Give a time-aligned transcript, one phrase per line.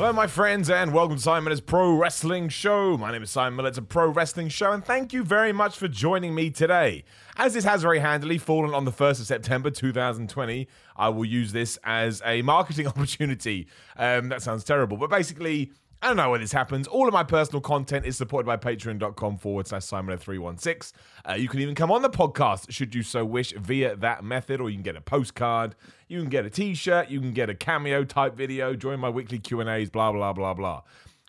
[0.00, 2.96] Hello, my friends, and welcome to Simon's Pro Wrestling Show.
[2.96, 3.68] My name is Simon Miller.
[3.68, 7.04] It's a pro wrestling show, and thank you very much for joining me today.
[7.36, 11.52] As this has very handily fallen on the 1st of September 2020, I will use
[11.52, 13.66] this as a marketing opportunity.
[13.94, 15.70] Um, that sounds terrible, but basically,
[16.02, 16.86] I don't know when this happens.
[16.86, 20.92] All of my personal content is supported by patreon.com forward slash Simon316.
[21.28, 24.62] Uh, you can even come on the podcast should you so wish via that method,
[24.62, 25.74] or you can get a postcard,
[26.08, 29.38] you can get a t-shirt, you can get a cameo type video, join my weekly
[29.38, 30.82] Q&As, blah, blah, blah, blah.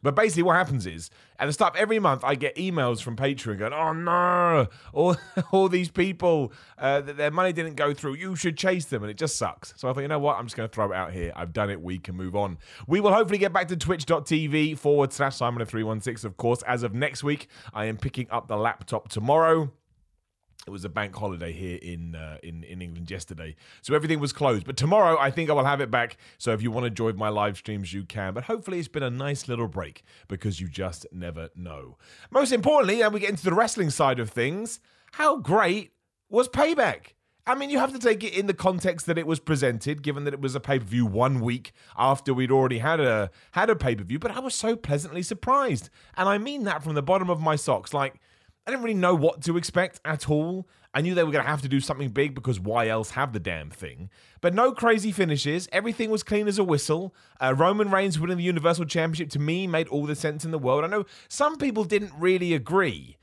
[0.04, 3.16] But basically, what happens is at the start of every month, I get emails from
[3.16, 5.16] Patreon going, "Oh no, all
[5.52, 8.16] all these people uh, their money didn't go through.
[8.16, 9.74] You should chase them," and it just sucks.
[9.78, 10.38] So I thought, you know what?
[10.38, 11.32] I'm just going to throw it out here.
[11.36, 11.82] I've done it.
[11.82, 12.58] We can move on.
[12.88, 16.24] We will hopefully get back to Twitch.tv forward slash Simon three one six.
[16.24, 19.72] Of course, as of next week, I am picking up the laptop tomorrow
[20.68, 24.32] it was a bank holiday here in uh, in in England yesterday, so everything was
[24.32, 24.66] closed.
[24.66, 26.18] But tomorrow, I think I will have it back.
[26.38, 28.34] So if you want to join my live streams, you can.
[28.34, 31.98] But hopefully, it's been a nice little break because you just never know.
[32.30, 34.80] Most importantly, and we get into the wrestling side of things,
[35.14, 35.92] how great
[36.30, 37.14] was Payback?
[37.48, 40.26] I mean, you have to take it in the context that it was presented, given
[40.26, 43.70] that it was a pay per view one week after we'd already had a had
[43.70, 44.20] a pay per view.
[44.20, 47.56] But I was so pleasantly surprised, and I mean that from the bottom of my
[47.56, 47.94] socks.
[47.94, 48.22] Like
[48.66, 50.68] I didn't really know what to expect at all.
[50.94, 53.32] I knew they were going to have to do something big because why else have
[53.32, 54.10] the damn thing?
[54.42, 55.70] But no crazy finishes.
[55.72, 57.16] Everything was clean as a whistle.
[57.40, 60.60] Uh, Roman Reigns winning the Universal Championship to me made all the sense in the
[60.60, 60.84] world.
[60.84, 63.18] I know some people didn't really agree.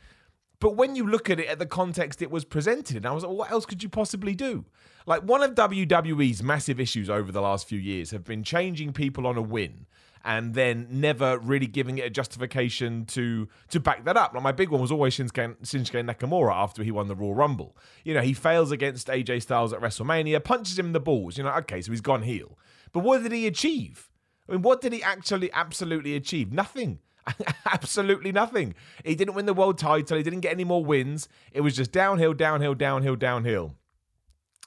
[0.61, 3.23] But when you look at it at the context it was presented in, I was
[3.23, 4.65] like, what else could you possibly do?
[5.07, 9.27] Like, one of WWE's massive issues over the last few years have been changing people
[9.27, 9.87] on a win
[10.25, 14.35] and then never really giving it a justification to to back that up.
[14.35, 17.77] Like my big one was always Shinsuke, Shinsuke Nakamura after he won the Royal Rumble.
[18.05, 21.39] You know, he fails against AJ Styles at WrestleMania, punches him in the balls.
[21.39, 22.59] You know, okay, so he's gone heel.
[22.93, 24.09] But what did he achieve?
[24.49, 26.53] I mean, what did he actually absolutely achieve?
[26.53, 27.01] Nothing.
[27.67, 28.75] absolutely nothing.
[29.05, 30.17] He didn't win the world title.
[30.17, 31.29] He didn't get any more wins.
[31.53, 33.75] It was just downhill, downhill, downhill, downhill.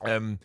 [0.03, 0.39] Um,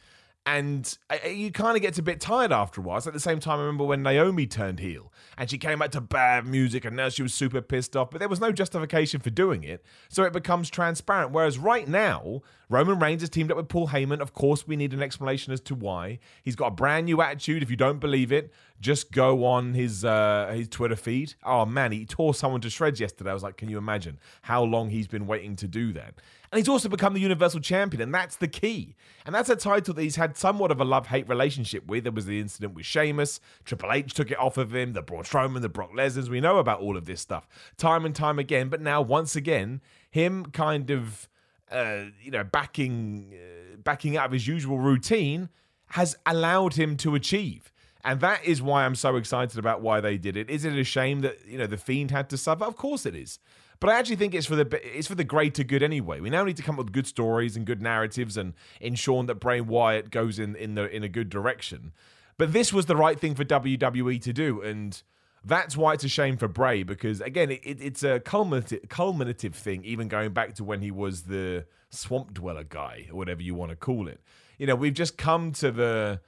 [0.46, 0.96] and
[1.28, 3.00] you kind of gets a bit tired after a while.
[3.00, 5.90] So at the same time, I remember when Naomi turned heel and she came back
[5.90, 9.20] to bad music and now she was super pissed off, but there was no justification
[9.20, 9.84] for doing it.
[10.08, 11.32] So it becomes transparent.
[11.32, 14.20] Whereas right now, Roman Reigns has teamed up with Paul Heyman.
[14.20, 16.20] Of course, we need an explanation as to why.
[16.44, 17.64] He's got a brand new attitude.
[17.64, 21.34] If you don't believe it, just go on his uh, his Twitter feed.
[21.44, 23.31] Oh man, he tore someone to shreds yesterday.
[23.31, 26.14] I was like, can you imagine how long he's been waiting to do that?
[26.53, 28.94] And he's also become the Universal Champion, and that's the key.
[29.25, 32.04] And that's a title that he's had somewhat of a love hate relationship with.
[32.04, 35.25] There was the incident with Sheamus, Triple H took it off of him, the Braun
[35.25, 36.31] Strowman, the Brock Lesnar's.
[36.31, 38.69] We know about all of this stuff time and time again.
[38.69, 41.28] But now, once again, him kind of.
[41.69, 45.48] Uh, you know, backing uh, backing out of his usual routine
[45.88, 47.72] has allowed him to achieve.
[48.06, 50.48] And that is why I'm so excited about why they did it.
[50.48, 52.64] Is it a shame that, you know, the fiend had to suffer?
[52.64, 53.40] Of course it is.
[53.80, 56.20] But I actually think it's for the it's for the greater good anyway.
[56.20, 59.34] We now need to come up with good stories and good narratives and ensure that
[59.34, 61.92] Bray Wyatt goes in in the in a good direction.
[62.38, 65.02] But this was the right thing for WWE to do, and
[65.44, 69.84] that's why it's a shame for Bray because again, it, it's a culminative, culminative thing.
[69.84, 73.70] Even going back to when he was the Swamp Dweller guy or whatever you want
[73.70, 74.20] to call it.
[74.58, 76.20] You know, we've just come to the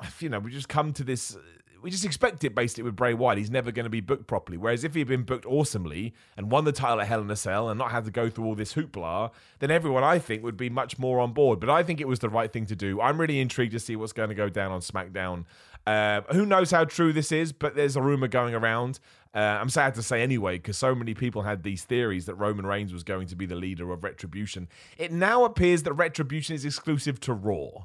[0.20, 1.36] you know, we just come to this.
[1.82, 3.38] We just expect it basically with Bray Wyatt.
[3.38, 4.58] He's never going to be booked properly.
[4.58, 7.68] Whereas if he'd been booked awesomely and won the title at Hell in a Cell
[7.68, 9.30] and not had to go through all this hoopla,
[9.60, 11.60] then everyone I think would be much more on board.
[11.60, 13.00] But I think it was the right thing to do.
[13.00, 15.44] I'm really intrigued to see what's going to go down on SmackDown.
[15.86, 17.52] Uh, who knows how true this is?
[17.52, 18.98] But there's a rumor going around.
[19.32, 22.66] Uh, I'm sad to say anyway, because so many people had these theories that Roman
[22.66, 24.68] Reigns was going to be the leader of Retribution.
[24.96, 27.84] It now appears that Retribution is exclusive to Raw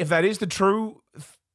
[0.00, 1.02] if that is the true,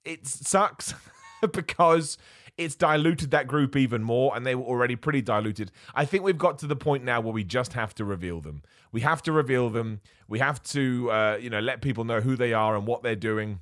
[0.06, 0.94] it sucks
[1.52, 2.16] because
[2.60, 5.72] it's diluted that group even more, and they were already pretty diluted.
[5.96, 8.62] I think we've got to the point now where we just have to reveal them.
[8.92, 10.00] We have to reveal them.
[10.28, 13.16] We have to, uh, you know, let people know who they are and what they're
[13.16, 13.62] doing,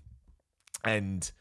[0.84, 1.32] and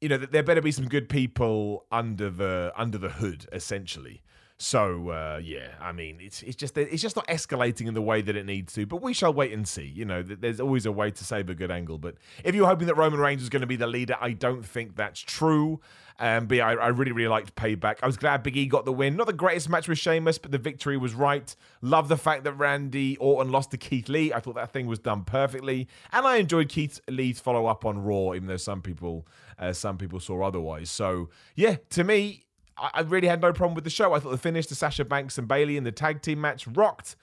[0.00, 4.20] you know, there better be some good people under the under the hood, essentially.
[4.62, 8.20] So uh, yeah, I mean, it's it's just it's just not escalating in the way
[8.20, 8.84] that it needs to.
[8.84, 9.86] But we shall wait and see.
[9.86, 11.96] You know, there's always a way to save a good angle.
[11.96, 14.62] But if you're hoping that Roman Reigns was going to be the leader, I don't
[14.62, 15.80] think that's true.
[16.18, 17.96] Um, but yeah, I, I, really, really liked Payback.
[18.02, 19.16] I was glad Big E got the win.
[19.16, 21.56] Not the greatest match with Sheamus, but the victory was right.
[21.80, 24.30] Love the fact that Randy Orton lost to Keith Lee.
[24.30, 28.04] I thought that thing was done perfectly, and I enjoyed Keith Lee's follow up on
[28.04, 29.26] Raw, even though some people,
[29.58, 30.90] uh, some people saw otherwise.
[30.90, 32.44] So yeah, to me,
[32.80, 34.14] I really had no problem with the show.
[34.14, 37.16] I thought the finish to Sasha Banks and Bayley in the tag team match rocked.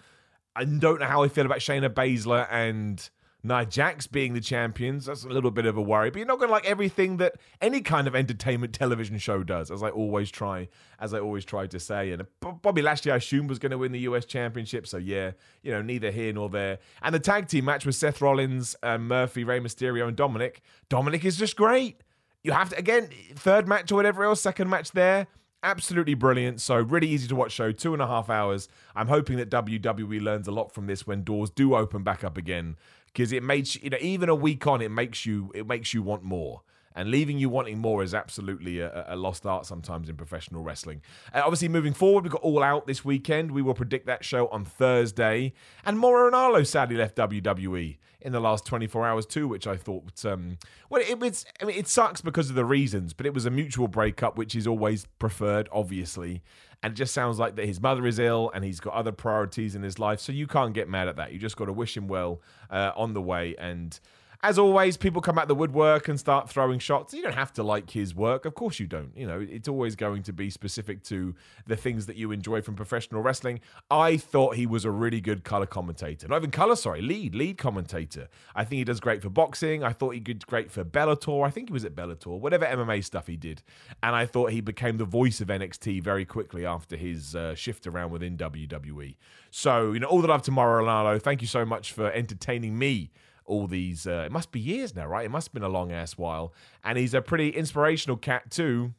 [0.56, 3.10] I don't know how I feel about Shayna Baszler and
[3.44, 5.06] Nia Jax being the champions.
[5.06, 7.36] That's a little bit of a worry, but you're not going to like everything that
[7.62, 10.68] any kind of entertainment television show does, as I always try,
[11.00, 12.12] as I always try to say.
[12.12, 14.88] And Bobby Lashley, I assume, was going to win the US Championship.
[14.88, 15.32] So yeah,
[15.64, 16.80] you know, neither here nor there.
[17.02, 20.58] And the tag team match with Seth Rollins, and Murphy, Rey Mysterio, and Dominik.
[20.90, 22.04] Dominik is just great.
[22.44, 25.28] You have to again, third match or whatever else, second match there
[25.68, 26.62] absolutely brilliant.
[26.62, 28.70] So really easy to watch show, two and a half hours.
[28.96, 32.38] I'm hoping that WWE learns a lot from this when doors do open back up
[32.38, 32.78] again,
[33.08, 36.02] because it makes you know even a week on, it makes you it makes you
[36.02, 36.62] want more.
[36.98, 41.04] And leaving you wanting more is absolutely a, a lost art sometimes in professional wrestling.
[41.32, 43.52] Uh, obviously, moving forward, we've got All Out this weekend.
[43.52, 45.54] We will predict that show on Thursday.
[45.86, 50.26] And Mauro Ranallo sadly left WWE in the last 24 hours too, which I thought,
[50.26, 50.58] um,
[50.90, 51.46] well, it was.
[51.62, 54.56] I mean, it sucks because of the reasons, but it was a mutual breakup, which
[54.56, 56.42] is always preferred, obviously.
[56.82, 59.76] And it just sounds like that his mother is ill and he's got other priorities
[59.76, 61.32] in his life, so you can't get mad at that.
[61.32, 64.00] You just got to wish him well uh, on the way and
[64.44, 67.14] as always, people come out the woodwork and start throwing shots.
[67.14, 68.46] You don't have to like his work.
[68.46, 69.12] Of course you don't.
[69.16, 71.34] You know, it's always going to be specific to
[71.66, 73.62] the things that you enjoy from professional wrestling.
[73.90, 76.28] I thought he was a really good color commentator.
[76.28, 78.30] Not even color, sorry, lead, lead commentator.
[78.56, 79.84] I think he does great for boxing.
[79.84, 81.46] I thought he did great for Bellator.
[81.46, 83.64] I think he was at Bellator, whatever MMA stuff he did.
[84.04, 87.88] And I thought he became the voice of NXT very quickly after his uh, shift
[87.88, 89.16] around within WWE.
[89.50, 91.20] So, you know, all the love to Mauro Ranallo.
[91.20, 93.12] Thank you so much for entertaining me
[93.48, 94.06] all these.
[94.06, 95.26] Uh, it must be years now, right?
[95.26, 96.54] It must have been a long ass while.
[96.84, 98.94] And he's a pretty inspirational cat too,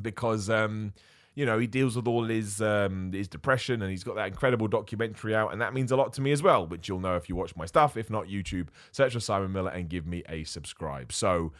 [0.00, 0.92] because um,
[1.34, 4.68] you know he deals with all his um, his depression, and he's got that incredible
[4.68, 6.66] documentary out, and that means a lot to me as well.
[6.66, 7.96] Which you'll know if you watch my stuff.
[7.96, 11.12] If not, YouTube, search for Simon Miller and give me a subscribe.
[11.12, 11.52] So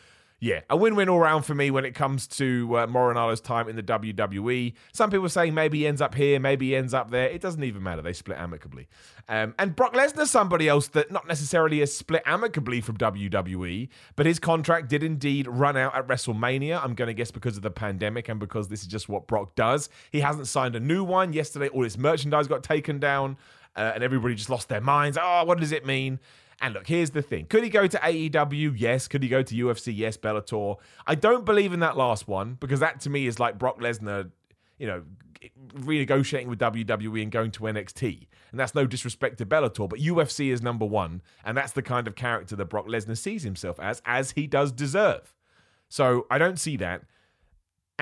[0.43, 3.83] yeah, a win-win all round for me when it comes to uh, time in the
[3.85, 4.73] WWE.
[4.93, 7.29] Some people are saying maybe he ends up here, maybe he ends up there.
[7.29, 8.03] It doesn't even matter.
[8.03, 8.89] They split amicably.
[9.29, 14.27] Um, and Brock Lesnar, somebody else that not necessarily has split amicably from WWE, but
[14.27, 16.83] his contract did indeed run out at WrestleMania.
[16.83, 19.55] I'm going to guess because of the pandemic and because this is just what Brock
[19.55, 19.91] does.
[20.11, 21.33] He hasn't signed a new one.
[21.33, 23.37] Yesterday, all his merchandise got taken down.
[23.75, 25.19] Uh, and everybody just lost their minds.
[25.21, 26.21] Oh, what does it mean?
[26.61, 27.47] And look, here's the thing.
[27.47, 28.75] Could he go to AEW?
[28.77, 29.09] Yes.
[29.09, 29.97] Could he go to UFC?
[29.97, 30.17] Yes.
[30.17, 30.77] Bellator.
[31.07, 34.31] I don't believe in that last one because that to me is like Brock Lesnar,
[34.79, 35.03] you know,
[35.75, 38.27] renegotiating with WWE and going to NXT.
[38.51, 41.23] And that's no disrespect to Bellator, but UFC is number one.
[41.45, 44.73] And that's the kind of character that Brock Lesnar sees himself as, as he does
[44.73, 45.35] deserve.
[45.89, 47.03] So I don't see that.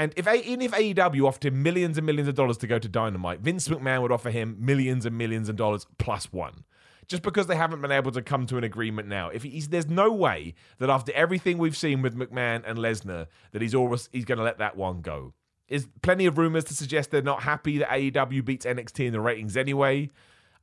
[0.01, 2.89] And if even if AEW offered him millions and millions of dollars to go to
[2.89, 6.65] Dynamite, Vince McMahon would offer him millions and millions of dollars plus one
[7.07, 9.29] just because they haven't been able to come to an agreement now.
[9.29, 13.61] If he's, there's no way that after everything we've seen with McMahon and Lesnar, that
[13.61, 15.35] he's always he's going to let that one go.
[15.69, 19.21] Is plenty of rumors to suggest they're not happy that AEW beats NXT in the
[19.21, 20.09] ratings anyway.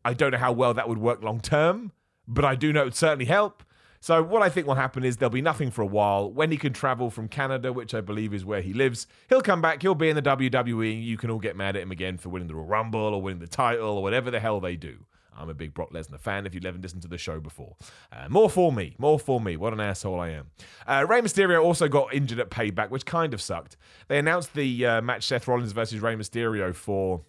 [0.04, 1.92] I don't know how well that would work long term,
[2.28, 3.62] but I do know it would certainly help.
[4.08, 6.32] So what I think will happen is there'll be nothing for a while.
[6.32, 9.62] When he can travel from Canada, which I believe is where he lives, he'll come
[9.62, 9.82] back.
[9.82, 11.04] He'll be in the WWE.
[11.04, 13.42] You can all get mad at him again for winning the Royal Rumble or winning
[13.42, 15.00] the title or whatever the hell they do.
[15.38, 16.46] I'm a big Brock Lesnar fan.
[16.46, 17.76] If you haven't listened to the show before,
[18.14, 19.58] uh, more for me, more for me.
[19.58, 20.52] What an asshole I am.
[20.88, 23.76] Uh, Rey Mysterio also got injured at Payback, which kind of sucked.
[24.08, 27.24] They announced the uh, match Seth Rollins versus Rey Mysterio for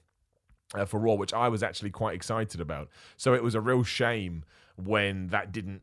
[0.75, 2.89] uh, for Raw, which I was actually quite excited about.
[3.17, 4.45] So it was a real shame
[4.77, 5.83] when that didn't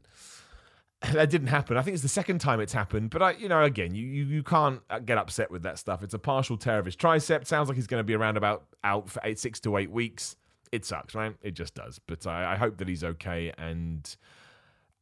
[1.13, 1.77] that didn't happen.
[1.77, 4.25] I think it's the second time it's happened, but I, you know, again, you you,
[4.25, 6.03] you can't uh, get upset with that stuff.
[6.03, 7.45] It's a partial tear of his tricep.
[7.45, 10.35] Sounds like he's going to be around about out for eight, six to eight weeks
[10.75, 11.35] it sucks, right?
[11.41, 11.99] It just does.
[11.99, 14.15] But I, I hope that he's okay, and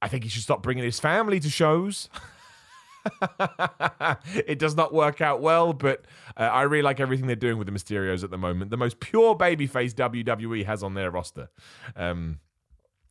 [0.02, 2.10] I think he should stop bringing his family to shows.
[4.48, 6.06] it does not work out well, but
[6.38, 8.72] uh, I really like everything they're doing with the Mysterios at the moment.
[8.72, 11.50] The most pure babyface WWE has on their roster.
[11.96, 12.40] Um,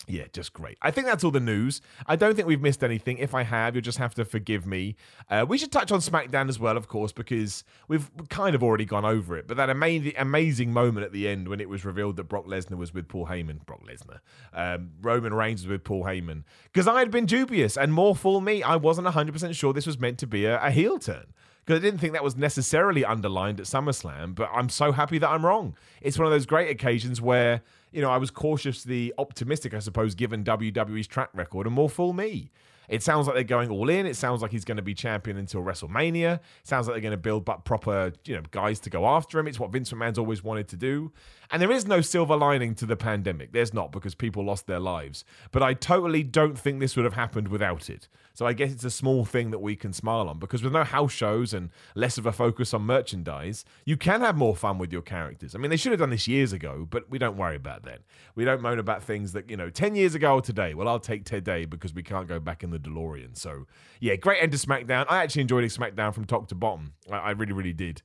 [0.08, 0.76] yeah, just great.
[0.82, 1.80] I think that's all the news.
[2.06, 3.18] I don't think we've missed anything.
[3.18, 4.96] If I have, you'll just have to forgive me.
[5.30, 8.84] Uh, we should touch on SmackDown as well, of course, because we've kind of already
[8.84, 9.46] gone over it.
[9.46, 12.76] But that amazing, amazing moment at the end when it was revealed that Brock Lesnar
[12.76, 14.18] was with Paul Heyman, Brock Lesnar,
[14.52, 18.40] um, Roman Reigns was with Paul Heyman, because I had been dubious, and more fool
[18.40, 21.26] me, I wasn't 100% sure this was meant to be a, a heel turn
[21.64, 25.28] because I didn't think that was necessarily underlined at SummerSlam, but I'm so happy that
[25.28, 25.76] I'm wrong.
[26.00, 30.14] It's one of those great occasions where, you know, I was cautiously optimistic, I suppose,
[30.16, 32.50] given WWE's track record, and more fool me.
[32.88, 34.06] It sounds like they're going all in.
[34.06, 36.34] It sounds like he's going to be champion until WrestleMania.
[36.36, 39.38] It sounds like they're going to build but proper, you know, guys to go after
[39.38, 39.46] him.
[39.46, 41.12] It's what Vince McMahon's always wanted to do.
[41.50, 43.52] And there is no silver lining to the pandemic.
[43.52, 45.24] There's not because people lost their lives.
[45.50, 48.08] But I totally don't think this would have happened without it.
[48.34, 50.84] So I guess it's a small thing that we can smile on because with no
[50.84, 54.90] house shows and less of a focus on merchandise, you can have more fun with
[54.90, 55.54] your characters.
[55.54, 58.00] I mean, they should have done this years ago, but we don't worry about that.
[58.34, 60.72] We don't moan about things that, you know, 10 years ago or today.
[60.72, 63.36] Well, I'll take today because we can't go back in the DeLorean.
[63.36, 63.66] So,
[64.00, 65.06] yeah, great end to SmackDown.
[65.08, 66.94] I actually enjoyed SmackDown from top to bottom.
[67.10, 68.02] I, I really, really did.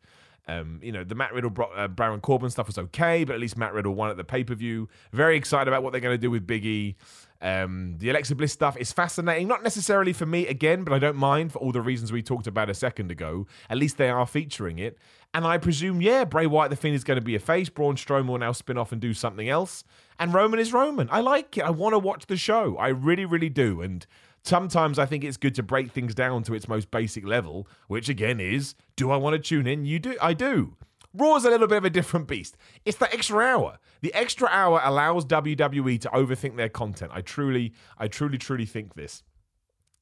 [0.47, 3.57] Um, you know, the Matt Riddle, uh, Baron Corbin stuff was okay, but at least
[3.57, 4.87] Matt Riddle won at the pay per view.
[5.11, 6.95] Very excited about what they're going to do with Big E.
[7.41, 11.17] Um, the Alexa Bliss stuff is fascinating, not necessarily for me again, but I don't
[11.17, 13.45] mind for all the reasons we talked about a second ago.
[13.69, 14.97] At least they are featuring it.
[15.33, 17.69] And I presume, yeah, Bray Wyatt, the Fiend, is going to be a face.
[17.69, 19.83] Braun Strowman will now spin off and do something else.
[20.17, 21.09] And Roman is Roman.
[21.11, 21.63] I like it.
[21.63, 22.77] I want to watch the show.
[22.77, 23.81] I really, really do.
[23.81, 24.07] And
[24.43, 28.09] sometimes I think it's good to break things down to its most basic level, which
[28.09, 29.85] again is, do I want to tune in?
[29.85, 30.17] You do.
[30.21, 30.75] I do.
[31.13, 32.57] Raw's a little bit of a different beast.
[32.85, 33.79] It's the extra hour.
[34.01, 37.11] The extra hour allows WWE to overthink their content.
[37.13, 39.23] I truly, I truly, truly think this.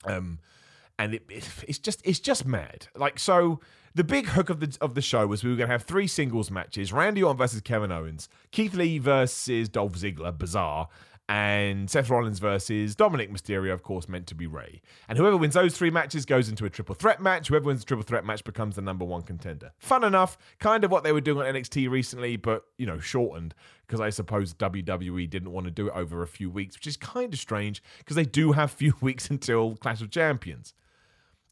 [0.04, 0.40] Um,
[1.00, 2.88] and it, it, it's just, it's just mad.
[2.96, 3.62] Like so,
[3.96, 6.08] the big hook of the of the show was we were going to have three
[6.08, 10.90] singles matches: Randy Orton versus Kevin Owens, Keith Lee versus Dolph Ziggler, bizarre,
[11.28, 14.82] and Seth Rollins versus Dominik Mysterio, of course, meant to be Rey.
[15.10, 17.48] And whoever wins those three matches goes into a triple threat match.
[17.48, 19.72] Whoever wins the triple threat match becomes the number one contender.
[19.80, 23.56] Fun enough, kind of what they were doing on NXT recently, but you know, shortened
[23.88, 26.98] because I suppose WWE didn't want to do it over a few weeks, which is
[26.98, 30.76] kind of strange because they do have few weeks until Clash of Champions.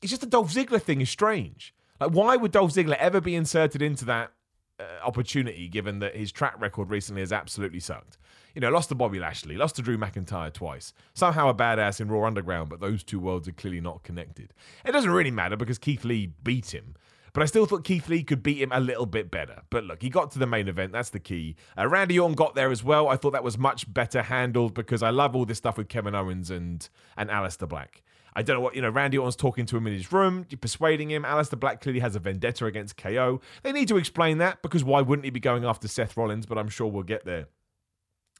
[0.04, 1.74] It's just the Dolph Ziggler thing is strange.
[2.00, 4.34] Like, why would Dolph Ziggler ever be inserted into that
[4.80, 8.18] uh, opportunity given that his track record recently has absolutely sucked?
[8.54, 10.94] You know, lost to Bobby Lashley, lost to Drew McIntyre twice.
[11.14, 14.54] Somehow a badass in Raw Underground, but those two worlds are clearly not connected.
[14.86, 16.96] It doesn't really matter because Keith Lee beat him.
[17.34, 19.64] But I still thought Keith Lee could beat him a little bit better.
[19.72, 20.92] But look, he got to the main event.
[20.92, 21.56] That's the key.
[21.76, 23.10] Uh, Randy Orton got there as well.
[23.10, 26.14] I thought that was much better handled because I love all this stuff with Kevin
[26.14, 28.04] Owens and and Aleister Black.
[28.36, 31.12] I don't know what, you know, Randy Orton's talking to him in his room, persuading
[31.12, 31.24] him.
[31.24, 33.42] Aleister Black clearly has a vendetta against KO.
[33.62, 36.46] They need to explain that because why wouldn't he be going after Seth Rollins?
[36.46, 37.48] But I'm sure we'll get there.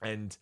[0.04, 0.38] And,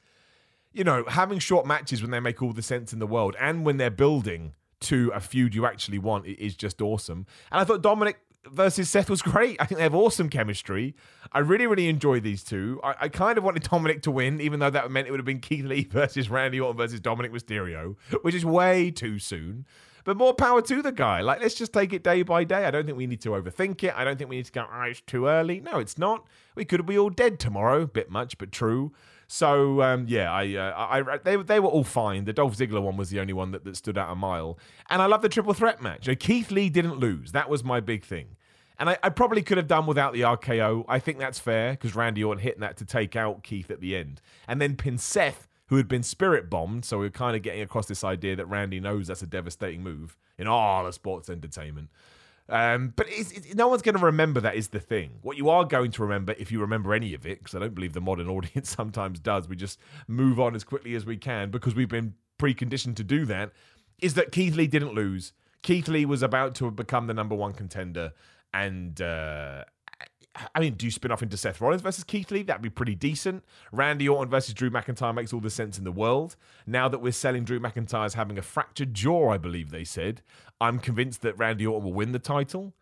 [0.71, 3.65] you know, having short matches when they make all the sense in the world and
[3.65, 7.25] when they're building to a feud you actually want is just awesome.
[7.51, 8.15] And I thought Dominik
[8.49, 9.57] versus Seth was great.
[9.59, 10.95] I think they have awesome chemistry.
[11.31, 12.79] I really, really enjoyed these two.
[12.83, 15.25] I, I, kind of wanted Dominik to win, even though that meant it would have
[15.25, 19.65] been Keith Lee versus Randy Orton versus Dominik Mysterio, which is way too soon.
[20.03, 21.21] But more power to the guy.
[21.21, 22.65] Like, let's just take it day by day.
[22.65, 23.93] I don't think we need to overthink it.
[23.95, 25.59] I don't think we need to go, oh, it's too early.
[25.59, 26.27] No, it's not.
[26.55, 27.85] We could be all dead tomorrow.
[27.85, 28.93] Bit much, but true.
[29.33, 32.25] So um, yeah, I, uh, I, they they were all fine.
[32.25, 34.59] The Dolph Ziggler one was the only one that, that stood out a mile,
[34.89, 36.05] and I love the triple threat match.
[36.05, 37.31] You know, Keith Lee didn't lose.
[37.31, 38.35] That was my big thing.
[38.77, 40.83] And I, I, probably could have done without the RKO.
[40.89, 43.95] I think that's fair because Randy Orton hitting that to take out Keith at the
[43.95, 44.21] end.
[44.50, 46.83] And then pin Seth, who had been spirit bombed.
[46.83, 49.81] So we are kind of getting across this idea that Randy knows that's a devastating
[49.81, 51.89] move in all of sports entertainment.
[52.50, 55.12] Um, but it's, it's, no one's going to remember that is the thing.
[55.21, 57.75] What you are going to remember, if you remember any of it, because I don't
[57.75, 61.51] believe the modern audience sometimes does, we just move on as quickly as we can
[61.51, 63.51] because we've been preconditioned to do that,
[64.01, 65.33] is that Keith Lee didn't lose.
[65.62, 68.13] Keith Lee was about to become the number one contender,
[68.53, 69.63] and uh,
[70.55, 72.43] I mean, do spin off into Seth Rollins versus Keith Lee?
[72.43, 73.43] That'd be pretty decent.
[73.71, 76.38] Randy Orton versus Drew McIntyre makes all the sense in the world.
[76.65, 80.21] Now that we're selling Drew McIntyre as having a fractured jaw, I believe they said,
[80.61, 82.73] I'm convinced that Randy Orton will win the title.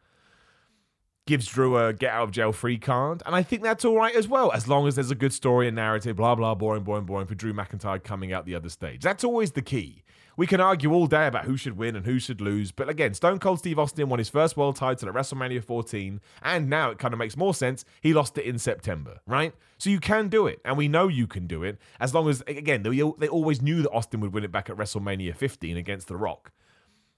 [1.25, 3.23] Gives Drew a get out of jail free card.
[3.25, 5.67] And I think that's all right as well, as long as there's a good story
[5.67, 9.01] and narrative, blah, blah, boring, boring, boring for Drew McIntyre coming out the other stage.
[9.01, 10.03] That's always the key.
[10.39, 13.13] We can argue all day about who should win and who should lose, but again,
[13.13, 16.97] Stone Cold Steve Austin won his first world title at WrestleMania 14, and now it
[16.97, 17.83] kind of makes more sense.
[17.99, 19.53] He lost it in September, right?
[19.77, 22.41] So you can do it, and we know you can do it as long as,
[22.47, 26.07] again, they, they always knew that Austin would win it back at WrestleMania 15 against
[26.07, 26.53] The Rock.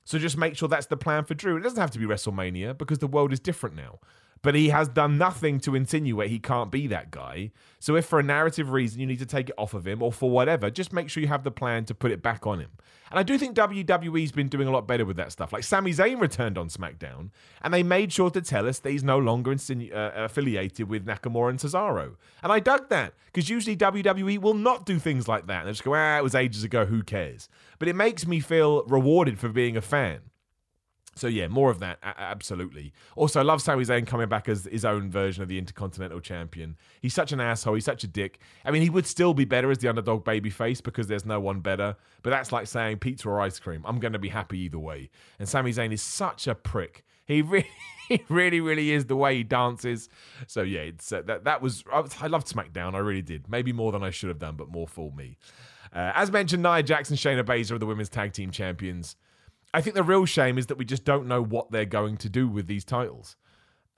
[0.03, 1.57] So just make sure that's the plan for Drew.
[1.57, 3.99] It doesn't have to be WrestleMania because the world is different now
[4.41, 7.51] but he has done nothing to insinuate he can't be that guy.
[7.79, 10.11] So if for a narrative reason you need to take it off of him or
[10.11, 12.71] for whatever, just make sure you have the plan to put it back on him.
[13.11, 15.51] And I do think WWE's been doing a lot better with that stuff.
[15.51, 17.29] Like Sami Zayn returned on SmackDown,
[17.61, 21.05] and they made sure to tell us that he's no longer insinu- uh, affiliated with
[21.05, 22.15] Nakamura and Cesaro.
[22.41, 25.65] And I dug that because usually WWE will not do things like that.
[25.65, 27.49] They just go, ah, it was ages ago, who cares?
[27.79, 30.21] But it makes me feel rewarded for being a fan.
[31.21, 32.93] So yeah, more of that, absolutely.
[33.15, 36.75] Also, I love Sami Zayn coming back as his own version of the Intercontinental Champion.
[36.99, 37.75] He's such an asshole.
[37.75, 38.39] He's such a dick.
[38.65, 41.59] I mean, he would still be better as the underdog babyface because there's no one
[41.59, 41.95] better.
[42.23, 43.83] But that's like saying pizza or ice cream.
[43.85, 45.11] I'm going to be happy either way.
[45.37, 47.05] And Sami Zayn is such a prick.
[47.25, 47.69] He really,
[48.27, 50.09] really, really is the way he dances.
[50.47, 51.43] So yeah, it's uh, that.
[51.43, 52.95] That was I, I loved SmackDown.
[52.95, 53.47] I really did.
[53.47, 55.37] Maybe more than I should have done, but more for me.
[55.93, 59.17] Uh, as mentioned, Nia Jax, Shayna Baszler are the women's tag team champions.
[59.73, 62.29] I think the real shame is that we just don't know what they're going to
[62.29, 63.35] do with these titles.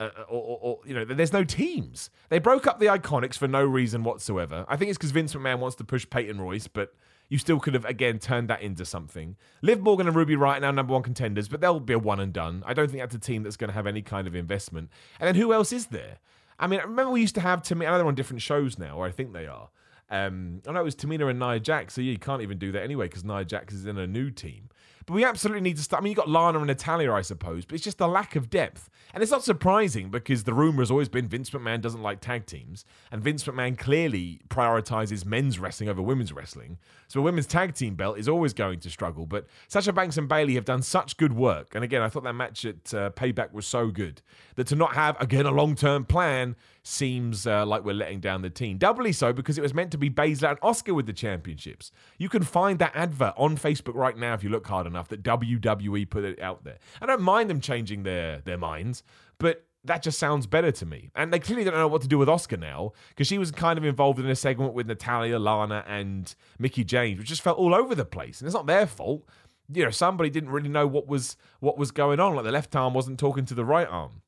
[0.00, 2.10] Uh, or, or, or, you know, there's no teams.
[2.28, 4.64] They broke up the Iconics for no reason whatsoever.
[4.68, 6.94] I think it's because Vince McMahon wants to push Peyton Royce, but
[7.28, 9.36] you still could have again turned that into something.
[9.62, 12.32] Liv Morgan and Ruby Riott now number one contenders, but they'll be a one and
[12.32, 12.62] done.
[12.66, 14.90] I don't think that's a team that's going to have any kind of investment.
[15.20, 16.18] And then who else is there?
[16.58, 17.88] I mean, I remember we used to have Tamina.
[17.88, 19.68] I know they're on different shows now, or I think they are.
[20.10, 22.72] Um, I know it was Tamina and Nia Jax, so yeah, you can't even do
[22.72, 24.68] that anyway because Nia Jax is in a new team.
[25.06, 26.02] But we absolutely need to start.
[26.02, 28.48] I mean, you got Lana and Natalya, I suppose, but it's just the lack of
[28.48, 28.88] depth.
[29.12, 32.46] And it's not surprising because the rumor has always been Vince McMahon doesn't like tag
[32.46, 36.78] teams, and Vince McMahon clearly prioritizes men's wrestling over women's wrestling.
[37.08, 39.26] So a women's tag team belt is always going to struggle.
[39.26, 41.74] But Sasha Banks and Bayley have done such good work.
[41.74, 44.22] And again, I thought that match at uh, Payback was so good
[44.56, 48.42] that to not have, again, a long term plan seems uh, like we're letting down
[48.42, 48.76] the team.
[48.76, 51.90] Doubly so because it was meant to be Baszler and Asuka with the championships.
[52.18, 55.22] You can find that advert on Facebook right now if you look hard enough that
[55.22, 56.78] WWE put it out there.
[57.00, 59.02] I don't mind them changing their their minds,
[59.38, 61.10] but that just sounds better to me.
[61.14, 63.78] And they clearly don't know what to do with Asuka now because she was kind
[63.78, 67.74] of involved in a segment with Natalya, Lana, and Mickie James, which just felt all
[67.74, 68.40] over the place.
[68.40, 69.26] And it's not their fault.
[69.72, 72.34] You know, somebody didn't really know what was what was going on.
[72.34, 74.20] Like the left arm wasn't talking to the right arm.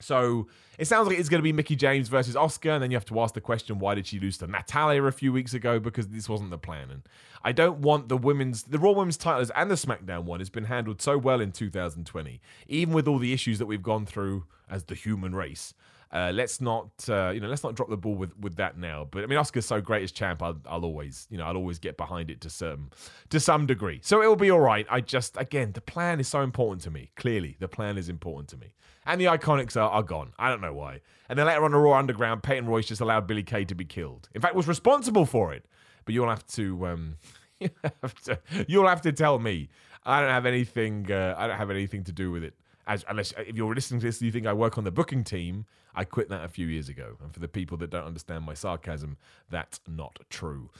[0.00, 0.46] So
[0.78, 3.06] it sounds like it's going to be Mickie James versus Asuka, and then you have
[3.06, 5.80] to ask the question: Why did she lose to Natalya a few weeks ago?
[5.80, 6.90] Because this wasn't the plan.
[6.90, 7.02] And
[7.42, 10.64] I don't want the women's, the Raw Women's titles and the SmackDown one has been
[10.64, 14.84] handled so well in 2020, even with all the issues that we've gone through as
[14.84, 15.72] the human race.
[16.12, 19.06] Uh, let's not, uh, you know, let's not drop the ball with, with that now.
[19.10, 20.40] But I mean, Asuka's so great as champ.
[20.42, 22.90] I'll, I'll always, you know, I'll always get behind it to some,
[23.30, 24.00] to some degree.
[24.02, 24.86] So it'll be all right.
[24.88, 27.10] I just, again, the plan is so important to me.
[27.16, 28.74] Clearly, the plan is important to me.
[29.04, 30.32] And the Iconics are, are gone.
[30.38, 31.00] I don't know why.
[31.28, 33.84] And then later on the Raw Underground, Peyton Royce just allowed Billy Kay to be
[33.84, 34.28] killed.
[34.32, 35.64] In fact, was responsible for it.
[36.04, 37.16] But you'll have to, um,
[38.68, 39.70] you'll have to tell me.
[40.04, 41.10] I don't have anything.
[41.10, 42.54] Uh, I don't have anything to do with it
[42.86, 45.66] as unless if you're listening to this, you think I work on the booking team.
[45.96, 47.16] I quit that a few years ago.
[47.22, 49.16] And for the people that don't understand my sarcasm,
[49.50, 50.70] that's not true.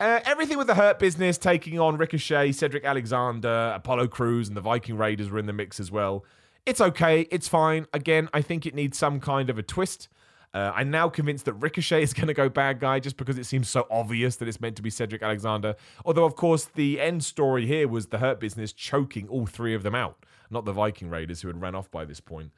[0.00, 4.60] Uh, everything with the Hurt Business taking on Ricochet, Cedric Alexander, Apollo Crews, and the
[4.60, 6.24] Viking Raiders were in the mix as well.
[6.66, 7.28] It's okay.
[7.30, 7.86] It's fine.
[7.92, 10.08] Again, I think it needs some kind of a twist.
[10.54, 13.44] Uh, I'm now convinced that Ricochet is going to go bad guy just because it
[13.44, 15.76] seems so obvious that it's meant to be Cedric Alexander.
[16.04, 19.82] Although, of course, the end story here was the Hurt Business choking all three of
[19.82, 22.50] them out, not the Viking Raiders who had ran off by this point.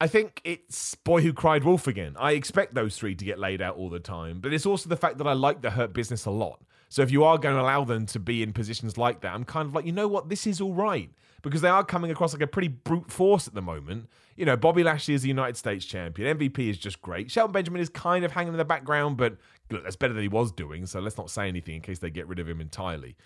[0.00, 2.16] I think it's Boy Who Cried Wolf again.
[2.18, 4.96] I expect those three to get laid out all the time, but it's also the
[4.96, 6.60] fact that I like the Hurt Business a lot.
[6.88, 9.44] So if you are going to allow them to be in positions like that, I'm
[9.44, 11.10] kind of like, you know what, this is all right
[11.42, 14.08] because they are coming across like a pretty brute force at the moment.
[14.36, 16.36] You know, Bobby Lashley is the United States champion.
[16.36, 17.30] MVP is just great.
[17.30, 19.36] Shelton Benjamin is kind of hanging in the background, but
[19.70, 20.86] look, that's better than he was doing.
[20.86, 23.16] So let's not say anything in case they get rid of him entirely.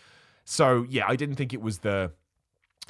[0.44, 2.12] So yeah, I didn't think it was the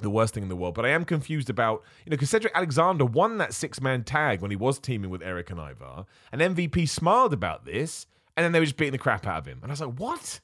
[0.02, 0.74] the worst thing in the world.
[0.74, 4.40] But I am confused about, you know, because Cedric Alexander won that six man tag
[4.40, 8.52] when he was teaming with Erik and Ivar, and MVP smiled about this, and then
[8.52, 9.58] they were just beating the crap out of him.
[9.62, 10.40] And I was like, what?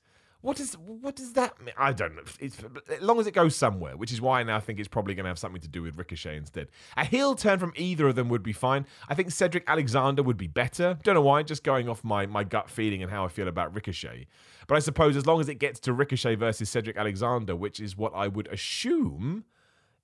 [0.47, 1.75] What does what does that mean?
[1.77, 2.23] I don't know.
[2.39, 2.57] It's,
[2.89, 5.25] as long as it goes somewhere, which is why I now think it's probably going
[5.25, 6.69] to have something to do with Ricochet instead.
[6.97, 8.87] A heel turn from either of them would be fine.
[9.09, 11.01] I think Cedric Alexander would be better.
[11.03, 11.43] Don't know why.
[11.43, 14.29] Just going off my my gut feeling and how I feel about Ricochet.
[14.69, 17.97] But I suppose as long as it gets to Ricochet versus Cedric Alexander, which is
[17.97, 19.47] what I would assume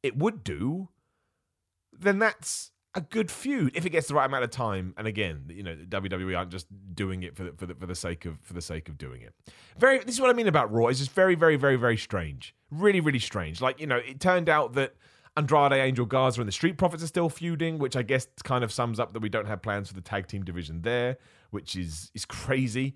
[0.02, 0.88] it would do,
[1.96, 4.94] then that's a good feud if it gets the right amount of time.
[4.96, 7.94] And again, you know, WWE aren't just doing it for the, for the, for the
[7.94, 9.34] sake of for the sake of doing it.
[9.78, 9.98] Very.
[9.98, 10.86] This is what I mean about Raw.
[10.86, 12.54] It's just very, very, very, very strange.
[12.70, 13.60] Really, really strange.
[13.60, 14.94] Like you know, it turned out that.
[15.34, 18.70] Andrade, Angel Garza, and the Street Profits are still feuding, which I guess kind of
[18.70, 21.16] sums up that we don't have plans for the tag team division there,
[21.48, 22.94] which is is crazy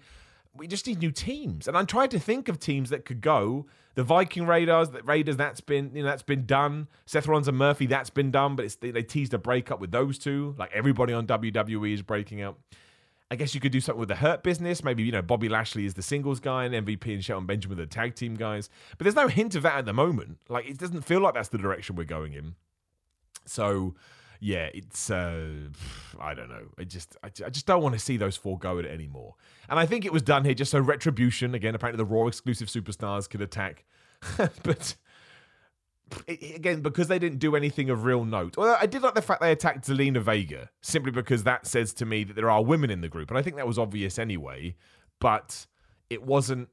[0.56, 1.68] we just need new teams.
[1.68, 3.66] And I'm trying to think of teams that could go.
[3.96, 6.86] The Viking Raiders, the Raiders, that's been you know that's been done.
[7.06, 8.54] Seth Rollins and Murphy, that's been done.
[8.54, 10.54] But they, they teased a breakup with those two.
[10.58, 12.60] Like everybody on WWE is breaking up.
[13.30, 14.84] I guess you could do something with the Hurt business.
[14.84, 17.82] Maybe you know Bobby Lashley is the singles guy and MVP and Shelton Benjamin are
[17.82, 18.68] the tag team guys.
[18.98, 20.38] But there's no hint of that at the moment.
[20.48, 22.54] Like it doesn't feel like that's the direction we're going in.
[23.46, 23.94] So
[24.40, 25.48] yeah, it's uh,
[26.20, 26.66] I don't know.
[26.78, 29.34] I just I, just don't want to see those four go at it anymore.
[29.68, 31.74] And I think it was done here just so retribution again.
[31.74, 33.84] Apparently, the Raw exclusive superstars could attack,
[34.62, 34.96] but
[36.28, 38.56] again because they didn't do anything of real note.
[38.56, 42.06] Well, I did like the fact they attacked Zelina Vega simply because that says to
[42.06, 44.76] me that there are women in the group, and I think that was obvious anyway.
[45.18, 45.66] But
[46.10, 46.68] it wasn't.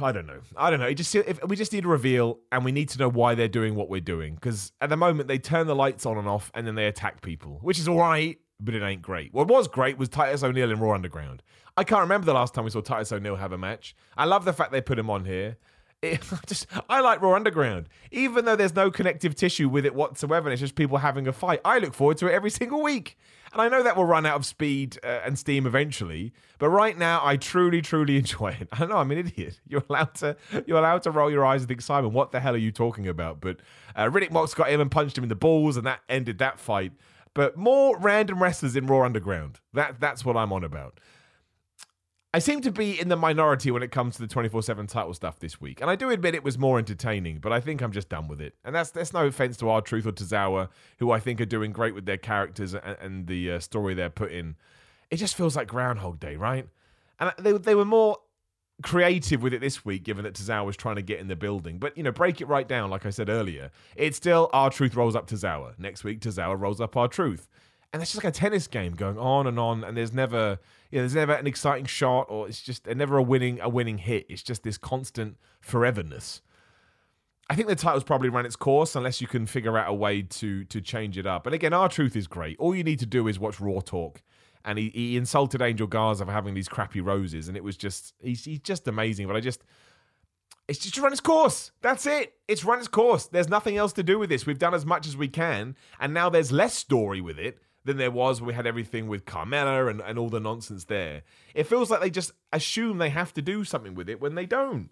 [0.00, 0.40] I don't know.
[0.56, 0.86] I don't know.
[0.86, 3.48] It just if we just need a reveal, and we need to know why they're
[3.48, 4.34] doing what we're doing.
[4.34, 7.22] Because at the moment they turn the lights on and off, and then they attack
[7.22, 9.32] people, which is all right, but it ain't great.
[9.32, 11.42] What was great was Titus O'Neil in Raw Underground.
[11.76, 13.94] I can't remember the last time we saw Titus O'Neil have a match.
[14.16, 15.56] I love the fact they put him on here.
[16.02, 20.48] It, just I like Raw Underground, even though there's no connective tissue with it whatsoever.
[20.48, 21.60] And it's just people having a fight.
[21.64, 23.18] I look forward to it every single week,
[23.52, 26.32] and I know that will run out of speed uh, and steam eventually.
[26.58, 28.68] But right now, I truly, truly enjoy it.
[28.72, 29.60] I don't know I'm an idiot.
[29.68, 30.36] You're allowed to
[30.66, 33.40] you're allowed to roll your eyes think, Simon, what the hell are you talking about?
[33.40, 33.58] But
[33.94, 36.58] uh, Riddick Moss got him and punched him in the balls, and that ended that
[36.58, 36.92] fight.
[37.34, 39.60] But more random wrestlers in Raw Underground.
[39.74, 40.98] That that's what I'm on about.
[42.32, 45.12] I seem to be in the minority when it comes to the 24 7 title
[45.14, 45.80] stuff this week.
[45.80, 48.40] And I do admit it was more entertaining, but I think I'm just done with
[48.40, 48.54] it.
[48.64, 51.94] And that's that's no offense to R-Truth or Tozawa, who I think are doing great
[51.94, 54.54] with their characters and, and the uh, story they're putting.
[55.10, 56.68] It just feels like Groundhog Day, right?
[57.18, 58.18] And they, they were more
[58.82, 61.78] creative with it this week, given that Tozawa was trying to get in the building.
[61.78, 63.70] But, you know, break it right down, like I said earlier.
[63.96, 65.78] It's still R-Truth rolls up Tozawa.
[65.78, 67.48] Next week, Tozawa rolls up R-Truth
[67.92, 70.58] and it's just like a tennis game going on and on, and there's never,
[70.90, 73.98] you know, there's never an exciting shot, or it's just never a winning a winning
[73.98, 74.26] hit.
[74.28, 76.40] It's just this constant foreverness.
[77.48, 80.22] I think the title's probably run its course unless you can figure out a way
[80.22, 81.46] to to change it up.
[81.46, 82.56] And again, R-Truth is great.
[82.60, 84.22] All you need to do is watch Raw Talk.
[84.62, 88.14] And he, he insulted Angel Garza for having these crappy roses, and it was just
[88.20, 89.26] he's he's just amazing.
[89.26, 89.64] But I just
[90.68, 91.72] it's just run its course.
[91.80, 92.34] That's it.
[92.46, 93.26] It's run its course.
[93.26, 94.44] There's nothing else to do with this.
[94.44, 97.96] We've done as much as we can, and now there's less story with it than
[97.96, 101.22] there was when we had everything with Carmella and, and all the nonsense there.
[101.54, 104.46] It feels like they just assume they have to do something with it when they
[104.46, 104.90] don't.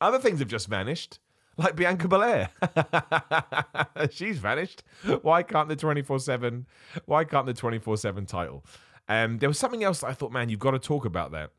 [0.00, 1.20] Other things have just vanished,
[1.56, 2.50] like Bianca Belair.
[4.10, 4.82] She's vanished.
[5.22, 6.66] Why can't the 24 7?
[7.06, 8.64] Why can't the 24 7 title?
[9.08, 11.50] Um, there was something else I thought, man, you've got to talk about that.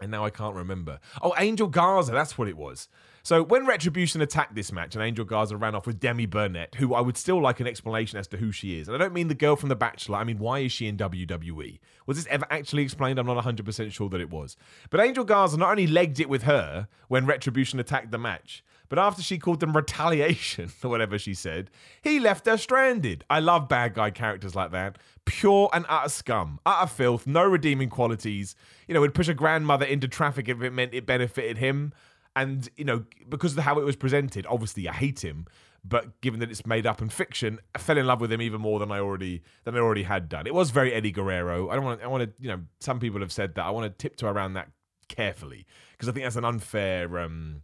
[0.00, 1.00] And now I can't remember.
[1.22, 2.88] Oh, Angel Garza, that's what it was.
[3.28, 6.94] So when Retribution attacked this match and Angel Garza ran off with Demi Burnett, who
[6.94, 8.88] I would still like an explanation as to who she is.
[8.88, 10.16] And I don't mean the girl from The Bachelor.
[10.16, 11.78] I mean, why is she in WWE?
[12.06, 13.18] Was this ever actually explained?
[13.18, 14.56] I'm not 100% sure that it was.
[14.88, 18.98] But Angel Garza not only legged it with her when Retribution attacked the match, but
[18.98, 23.24] after she called them retaliation, or whatever she said, he left her stranded.
[23.28, 24.96] I love bad guy characters like that.
[25.26, 28.56] Pure and utter scum, utter filth, no redeeming qualities.
[28.86, 31.92] You know, would push a grandmother into traffic if it meant it benefited him.
[32.40, 35.46] And, you know, because of how it was presented, obviously I hate him.
[35.84, 38.60] But given that it's made up and fiction, I fell in love with him even
[38.60, 40.46] more than I already than I already had done.
[40.46, 41.70] It was very Eddie Guerrero.
[41.70, 42.02] I don't want.
[42.02, 42.42] I want to.
[42.42, 43.64] You know, some people have said that.
[43.64, 44.70] I want to tiptoe around that
[45.08, 47.18] carefully because I think that's an unfair.
[47.20, 47.62] Um,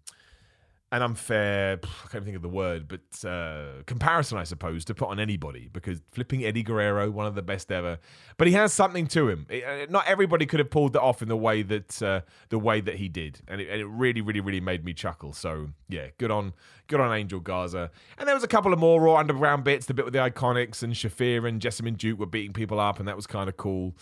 [0.95, 5.09] an unfair, I can't think of the word, but uh, comparison, I suppose, to put
[5.09, 7.99] on anybody because flipping Eddie Guerrero, one of the best ever,
[8.37, 9.45] but he has something to him.
[9.51, 12.61] It, uh, not everybody could have pulled that off in the way that uh, the
[12.61, 15.33] way that he did, and it, and it, really, really, really made me chuckle.
[15.33, 16.53] So yeah, good on,
[16.87, 17.91] good on Angel Garza.
[18.17, 20.85] And there was a couple of more Raw Underground bits, the bit with the Iconics
[20.85, 23.97] and Shafir and Jessamyn Duke were beating people up, and that was kind of cool.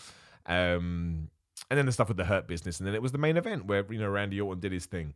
[0.45, 1.29] Um,
[1.71, 3.65] and then the stuff with the Hurt Business, and then it was the main event
[3.65, 5.15] where you know Randy Orton did his thing.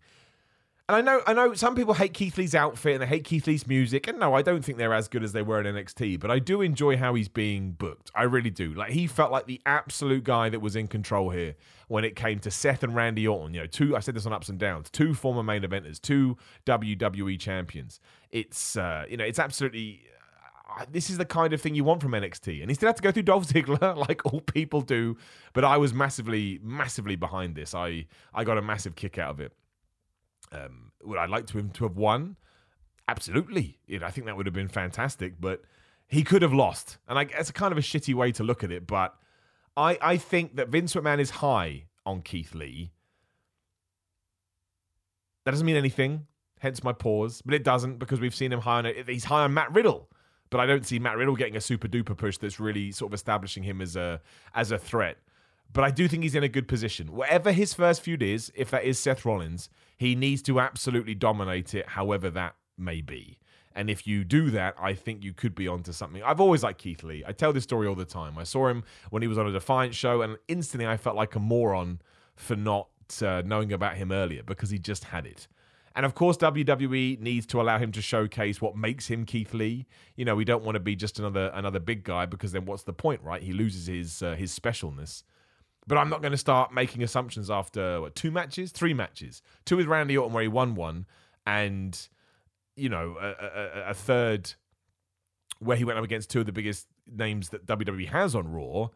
[0.90, 3.46] And I know, I know, some people hate Keith Lee's outfit and they hate Keith
[3.46, 4.08] Lee's music.
[4.08, 6.18] And no, I don't think they're as good as they were in NXT.
[6.18, 8.10] But I do enjoy how he's being booked.
[8.16, 8.74] I really do.
[8.74, 11.56] Like he felt like the absolute guy that was in control here
[11.90, 13.54] when it came to Seth and Randy Orton.
[13.54, 13.98] You know, two.
[13.98, 14.90] I said this on ups and downs.
[14.90, 18.00] Two former main eventers, two WWE champions.
[18.32, 20.04] It's, uh, you know, it's absolutely
[20.70, 22.62] uh, this is the kind of thing you want from NXT.
[22.62, 25.18] And he still had to go through Dolph Ziggler, like all people do.
[25.52, 27.76] But I was massively, massively behind this.
[27.76, 29.52] I, I got a massive kick out of it.
[30.52, 32.38] Um, would I like to him to have won?
[33.08, 33.80] Absolutely.
[33.88, 35.62] You know, I think that would have been fantastic, but
[36.08, 36.98] he could have lost.
[37.08, 39.16] And I, it's a kind of a shitty way to look at it, but
[39.76, 42.92] I, I think that Vince McMahon is high on Keith Lee.
[45.46, 46.28] That doesn't mean anything,
[46.60, 49.08] hence my pause, but it doesn't because we've seen him high on it.
[49.08, 50.10] He's high on Matt Riddle,
[50.50, 53.14] but I don't see Matt Riddle getting a super duper push that's really sort of
[53.14, 54.20] establishing him as a
[54.54, 55.18] as a threat.
[55.74, 57.14] But I do think he's in a good position.
[57.14, 61.74] Whatever his first feud is, if that is Seth Rollins, he needs to absolutely dominate
[61.74, 63.40] it, however that may be.
[63.76, 66.24] And if you do that, I think you could be onto something.
[66.24, 67.24] I've always liked Keith Lee.
[67.28, 68.38] I tell this story all the time.
[68.38, 71.36] I saw him when he was on a Defiant show, and instantly I felt like
[71.36, 72.02] a moron
[72.36, 72.88] for not
[73.22, 75.48] uh, knowing about him earlier because he just had it.
[75.96, 79.88] And of course, WWE needs to allow him to showcase what makes him Keith Lee.
[80.16, 82.84] You know, we don't want to be just another another big guy because then what's
[82.84, 83.42] the point, right?
[83.42, 85.24] He loses his uh, his specialness.
[85.88, 89.78] But I'm not going to start making assumptions after what, two matches, three matches, two
[89.78, 91.06] with Randy Orton where he won one,
[91.46, 91.98] and
[92.76, 94.54] you know a, a, a third
[95.60, 98.90] where he went up against two of the biggest names that WWE has on Raw,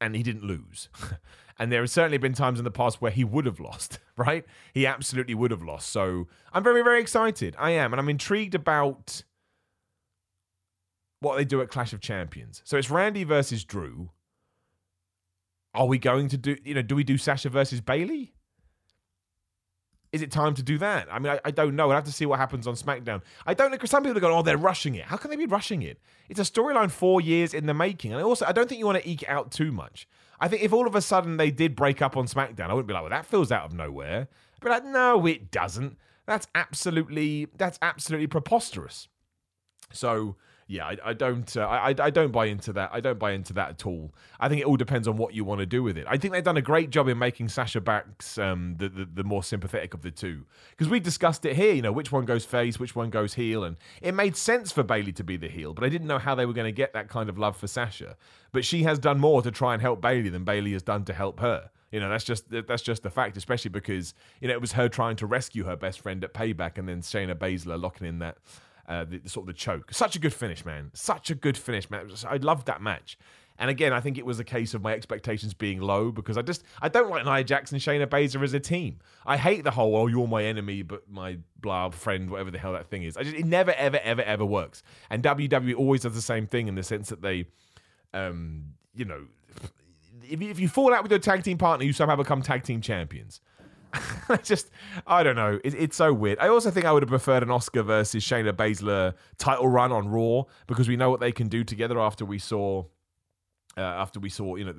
[0.00, 0.88] and he didn't lose.
[1.58, 4.44] and there have certainly been times in the past where he would have lost, right?
[4.72, 5.90] He absolutely would have lost.
[5.90, 7.56] So I'm very, very excited.
[7.58, 7.92] I am.
[7.92, 9.22] And I'm intrigued about
[11.20, 12.62] what they do at Clash of Champions.
[12.64, 14.10] So it's Randy versus Drew.
[15.78, 18.32] Are we going to do, you know, do we do Sasha versus Bayley?
[20.10, 21.06] Is it time to do that?
[21.08, 21.88] I mean, I, I don't know.
[21.90, 23.22] I'll have to see what happens on SmackDown.
[23.46, 25.04] I don't know because some people are going, oh, they're rushing it.
[25.04, 26.00] How can they be rushing it?
[26.28, 28.12] It's a storyline four years in the making.
[28.12, 30.08] And also, I don't think you want to eke out too much.
[30.40, 32.88] I think if all of a sudden they did break up on SmackDown, I wouldn't
[32.88, 34.26] be like, well, that feels out of nowhere.
[34.60, 35.96] But like, no, it doesn't.
[36.26, 39.06] That's absolutely, that's absolutely preposterous.
[39.92, 40.34] So
[40.70, 42.90] yeah, I, I don't, uh, I, I don't buy into that.
[42.92, 44.12] I don't buy into that at all.
[44.38, 46.04] I think it all depends on what you want to do with it.
[46.06, 49.24] I think they've done a great job in making Sasha Banks um, the, the, the
[49.24, 51.72] more sympathetic of the two because we discussed it here.
[51.72, 54.82] You know, which one goes face, which one goes heel, and it made sense for
[54.82, 56.92] Bayley to be the heel, but I didn't know how they were going to get
[56.92, 58.18] that kind of love for Sasha.
[58.52, 61.14] But she has done more to try and help Bayley than Bayley has done to
[61.14, 61.70] help her.
[61.90, 64.90] You know, that's just that's just the fact, especially because you know it was her
[64.90, 68.36] trying to rescue her best friend at Payback, and then Shayna Baszler locking in that
[68.88, 69.92] uh, the, sort of the choke.
[69.92, 70.90] Such a good finish, man.
[70.94, 72.10] Such a good finish, man.
[72.26, 73.18] I loved that match.
[73.60, 76.42] And again, I think it was a case of my expectations being low because I
[76.42, 79.00] just I don't like Nia Jax, Shayna Baszler as a team.
[79.26, 82.72] I hate the whole "oh you're my enemy, but my blah friend," whatever the hell
[82.74, 83.16] that thing is.
[83.16, 84.84] I just it never ever ever ever works.
[85.10, 87.46] And WWE always does the same thing in the sense that they,
[88.14, 89.26] um, you know,
[90.22, 92.80] if if you fall out with your tag team partner, you somehow become tag team
[92.80, 93.40] champions.
[94.42, 94.70] just,
[95.06, 95.58] I don't know.
[95.64, 96.38] It, it's so weird.
[96.40, 100.08] I also think I would have preferred an Asuka versus Shayna Baszler title run on
[100.08, 102.84] Raw because we know what they can do together after we saw,
[103.76, 104.74] uh, after we saw, you know,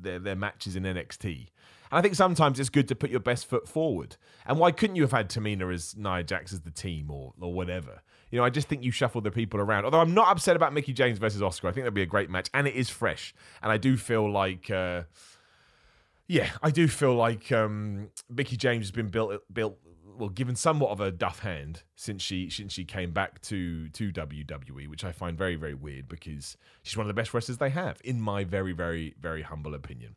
[0.00, 1.48] their their matches in NXT.
[1.90, 4.16] And I think sometimes it's good to put your best foot forward.
[4.46, 7.52] And why couldn't you have had Tamina as Nia Jax as the team or or
[7.52, 8.02] whatever?
[8.30, 9.84] You know, I just think you shuffle the people around.
[9.84, 11.68] Although I'm not upset about Mickie James versus Asuka.
[11.68, 13.34] I think that'd be a great match, and it is fresh.
[13.62, 14.70] And I do feel like.
[14.70, 15.02] Uh,
[16.26, 19.78] yeah, I do feel like um, Mickie James has been built built
[20.16, 24.12] well, given somewhat of a duff hand since she since she came back to to
[24.12, 27.70] WWE, which I find very very weird because she's one of the best wrestlers they
[27.70, 30.16] have, in my very very very humble opinion.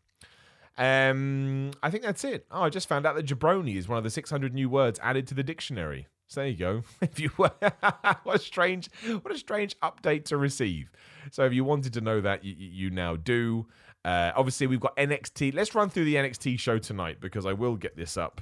[0.77, 2.45] Um, I think that's it.
[2.51, 5.25] Oh, I just found out that jabroni is one of the 600 new words added
[5.27, 6.07] to the dictionary.
[6.27, 6.83] So there you go.
[7.01, 8.89] If you what a strange
[9.21, 10.91] what a strange update to receive.
[11.31, 13.67] So if you wanted to know that, you, you now do.
[14.07, 15.53] Uh, obviously, we've got NXT.
[15.53, 18.39] Let's run through the NXT show tonight because I will get this up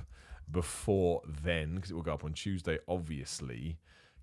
[0.51, 3.79] before then because it will go up on Tuesday, obviously.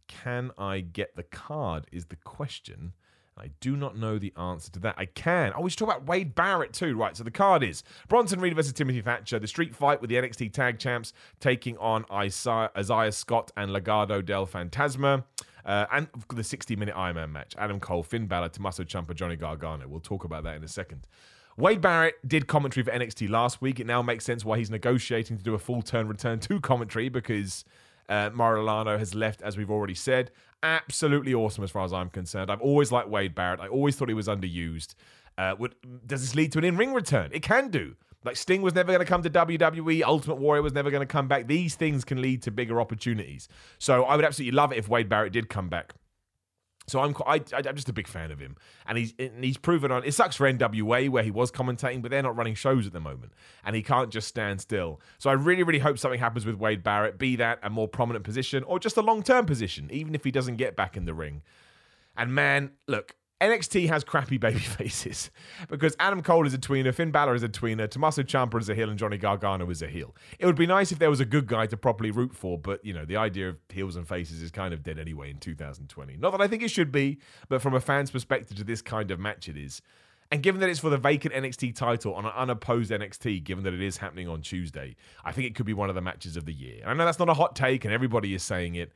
[0.06, 1.86] Can I get the card?
[1.90, 2.92] Is the question.
[3.36, 4.94] I do not know the answer to that.
[4.98, 5.52] I can.
[5.56, 6.96] Oh, we should talk about Wade Barrett too.
[6.96, 10.16] Right, so the card is Bronson Reed versus Timothy Thatcher, the street fight with the
[10.16, 15.24] NXT Tag Champs taking on Isaiah, Scott and Legado del Fantasma.
[15.64, 19.86] Uh, and the 60 minute Ironman match Adam Cole, Finn Balor, Tommaso Ciampa, Johnny Gargano.
[19.86, 21.06] We'll talk about that in a second.
[21.56, 23.78] Wade Barrett did commentary for NXT last week.
[23.78, 27.08] It now makes sense why he's negotiating to do a full turn return to commentary
[27.08, 27.64] because
[28.08, 30.30] uh, Mauro Ranallo has left, as we've already said.
[30.62, 32.50] Absolutely awesome as far as I'm concerned.
[32.50, 33.60] I've always liked Wade Barrett.
[33.60, 34.94] I always thought he was underused.
[35.36, 35.74] Uh, would,
[36.06, 37.30] does this lead to an in ring return?
[37.32, 37.96] It can do.
[38.24, 41.06] Like Sting was never going to come to WWE, Ultimate Warrior was never going to
[41.06, 41.48] come back.
[41.48, 43.48] These things can lead to bigger opportunities.
[43.78, 45.94] So I would absolutely love it if Wade Barrett did come back.
[46.88, 49.92] So I'm I, am just a big fan of him, and he's and he's proven
[49.92, 50.04] on.
[50.04, 53.00] It sucks for NWA where he was commentating, but they're not running shows at the
[53.00, 53.32] moment,
[53.64, 55.00] and he can't just stand still.
[55.18, 58.24] So I really, really hope something happens with Wade Barrett, be that a more prominent
[58.24, 61.14] position or just a long term position, even if he doesn't get back in the
[61.14, 61.42] ring.
[62.16, 65.32] And man, look, NXT has crappy baby faces
[65.68, 68.74] because Adam Cole is a tweener, Finn Balor is a tweener, Tommaso Ciampa is a
[68.74, 70.14] heel, and Johnny Gargano is a heel.
[70.38, 72.84] It would be nice if there was a good guy to properly root for, but
[72.84, 76.16] you know the idea of heels and faces is kind of dead anyway in 2020.
[76.18, 79.10] Not that I think it should be, but from a fan's perspective to this kind
[79.10, 79.82] of match, it is.
[80.30, 83.74] And given that it's for the vacant NXT title on an unopposed NXT, given that
[83.74, 86.46] it is happening on Tuesday, I think it could be one of the matches of
[86.46, 86.80] the year.
[86.86, 88.92] I know that's not a hot take, and everybody is saying it.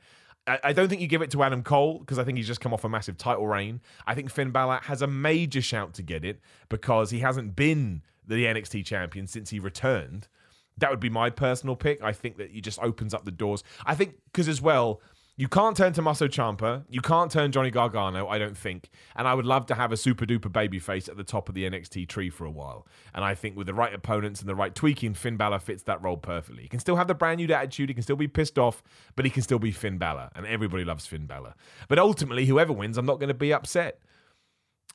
[0.47, 2.73] I don't think you give it to Adam Cole because I think he's just come
[2.73, 3.81] off a massive title reign.
[4.05, 8.01] I think Finn Balor has a major shout to get it because he hasn't been
[8.25, 10.29] the NXT champion since he returned.
[10.77, 12.01] That would be my personal pick.
[12.01, 13.63] I think that he just opens up the doors.
[13.85, 15.01] I think because as well,
[15.39, 16.83] you can't turn Tommaso Ciampa.
[16.89, 18.89] You can't turn Johnny Gargano, I don't think.
[19.15, 21.69] And I would love to have a super duper babyface at the top of the
[21.69, 22.87] NXT tree for a while.
[23.13, 26.01] And I think with the right opponents and the right tweaking, Finn Balor fits that
[26.03, 26.63] role perfectly.
[26.63, 27.89] He can still have the brand new attitude.
[27.89, 28.81] He can still be pissed off,
[29.15, 30.31] but he can still be Finn Balor.
[30.35, 31.53] And everybody loves Finn Balor.
[31.87, 33.99] But ultimately, whoever wins, I'm not going to be upset.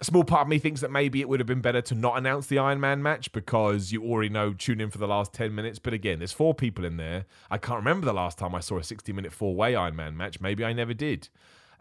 [0.02, 2.18] A small part of me thinks that maybe it would have been better to not
[2.18, 5.54] announce the Iron Man match because you already know tune in for the last 10
[5.54, 5.78] minutes.
[5.78, 7.24] But again, there's four people in there.
[7.52, 10.16] I can't remember the last time I saw a 60 minute four way Iron Man
[10.16, 10.40] match.
[10.40, 11.28] Maybe I never did.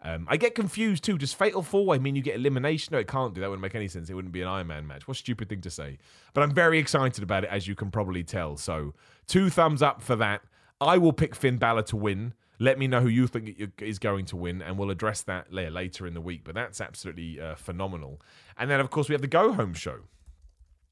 [0.02, 1.18] Um, I get confused too.
[1.18, 2.92] Does Fatal Four Way mean you get elimination?
[2.92, 3.40] No, it can't do.
[3.40, 4.08] That wouldn't make any sense.
[4.08, 5.08] It wouldn't be an Iron Man match.
[5.08, 5.98] What a stupid thing to say.
[6.32, 8.56] But I'm very excited about it, as you can probably tell.
[8.56, 8.94] So,
[9.26, 10.42] two thumbs up for that.
[10.80, 12.34] I will pick Finn Balor to win.
[12.62, 16.06] Let me know who you think is going to win, and we'll address that later
[16.06, 16.42] in the week.
[16.44, 18.22] But that's absolutely uh, phenomenal.
[18.56, 19.98] And then, of course, we have the Go Home show,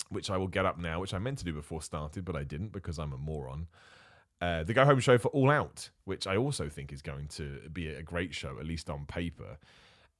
[0.09, 2.43] which I will get up now, which I meant to do before started, but I
[2.43, 3.69] didn't because I'm a moron.
[4.41, 7.61] Uh, the Go Home show for All Out, which I also think is going to
[7.73, 9.57] be a great show, at least on paper.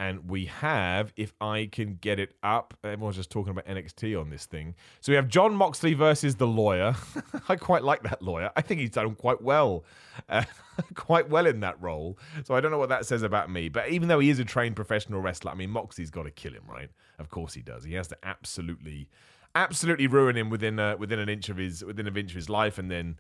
[0.01, 4.31] And we have, if I can get it up, everyone's just talking about NXT on
[4.31, 4.75] this thing.
[5.03, 6.97] So we have Jon Moxley versus the lawyer.
[7.51, 8.51] I quite like that lawyer.
[8.57, 9.85] I think he's done quite well,
[10.31, 10.45] uh,
[10.95, 12.19] quite well in that role.
[12.45, 13.69] So I don't know what that says about me.
[13.69, 16.55] But even though he is a trained professional wrestler, I mean, Moxley's got to kill
[16.55, 16.89] him, right?
[17.19, 17.85] Of course he does.
[17.85, 19.11] He has to absolutely
[19.55, 22.49] absolutely ruin him within uh, within an inch of his within an inch of his
[22.49, 23.17] life, and then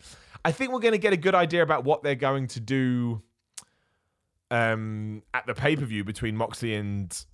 [0.46, 3.20] I think we're going to get a good idea about what they're going to do
[4.50, 7.24] um, at the pay per view between Moxley and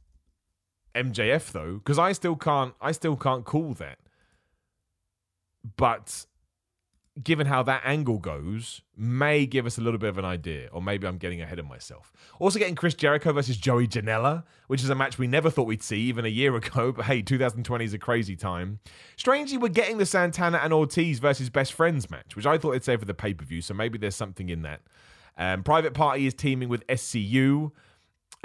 [0.95, 3.99] MJF, though, because I still can't I still can't call that,
[5.77, 6.27] but
[7.23, 10.83] given how that angle goes, may give us a little bit of an idea, or
[10.83, 12.13] maybe I'm getting ahead of myself.
[12.39, 15.83] Also, getting Chris Jericho versus Joey Janela, which is a match we never thought we'd
[15.83, 18.81] see even a year ago, but hey, 2020 is a crazy time.
[19.17, 22.85] Strangely, we're getting the Santana and Ortiz versus Best Friends match, which I thought they'd
[22.85, 24.83] say for the pay per view, so maybe there's something in that.
[25.37, 27.73] Um, Private Party is teaming with SCU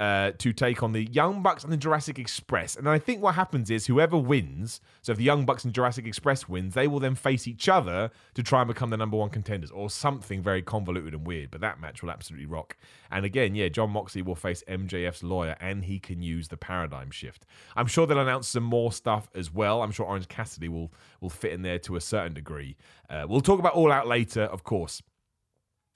[0.02, 2.74] uh, to take on the Young Bucks and the Jurassic Express.
[2.74, 6.06] And I think what happens is whoever wins, so if the Young Bucks and Jurassic
[6.06, 9.30] Express wins, they will then face each other to try and become the number one
[9.30, 11.52] contenders, or something very convoluted and weird.
[11.52, 12.76] But that match will absolutely rock.
[13.12, 17.12] And again, yeah, Jon Moxley will face MJF's lawyer, and he can use the paradigm
[17.12, 17.46] shift.
[17.76, 19.82] I'm sure they'll announce some more stuff as well.
[19.82, 22.76] I'm sure Orange Cassidy will will fit in there to a certain degree.
[23.08, 25.00] Uh, we'll talk about All Out later, of course.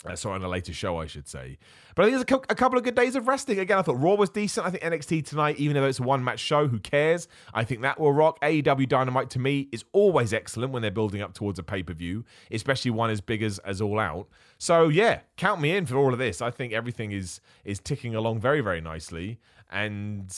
[0.08, 1.58] Uh, sorry, on a later show, I should say.
[1.94, 3.58] But I think there's a, co- a, couple of good days of resting.
[3.58, 4.66] Again, I thought Raw was decent.
[4.66, 7.28] I think NXT tonight, even though it's a one match show, who cares?
[7.54, 8.40] I think that will rock.
[8.40, 11.94] AEW Dynamite to me is always excellent when they're building up towards a pay per
[11.94, 14.28] view, especially one as big as, as All Out.
[14.58, 16.40] So yeah, count me in for all of this.
[16.40, 19.38] I think everything is is ticking along very very nicely,
[19.70, 20.34] and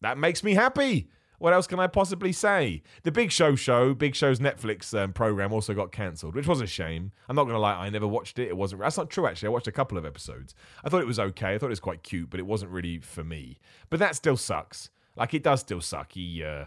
[0.00, 1.08] that makes me happy.
[1.42, 2.84] What else can I possibly say?
[3.02, 6.68] The Big Show show, Big Show's Netflix um, program, also got cancelled, which was a
[6.68, 7.10] shame.
[7.28, 8.46] I'm not going to lie, I never watched it.
[8.46, 8.80] It wasn't.
[8.80, 9.48] That's not true, actually.
[9.48, 10.54] I watched a couple of episodes.
[10.84, 11.52] I thought it was okay.
[11.52, 13.58] I thought it was quite cute, but it wasn't really for me.
[13.90, 14.90] But that still sucks.
[15.16, 16.12] Like, it does still suck.
[16.12, 16.44] He.
[16.44, 16.66] Uh,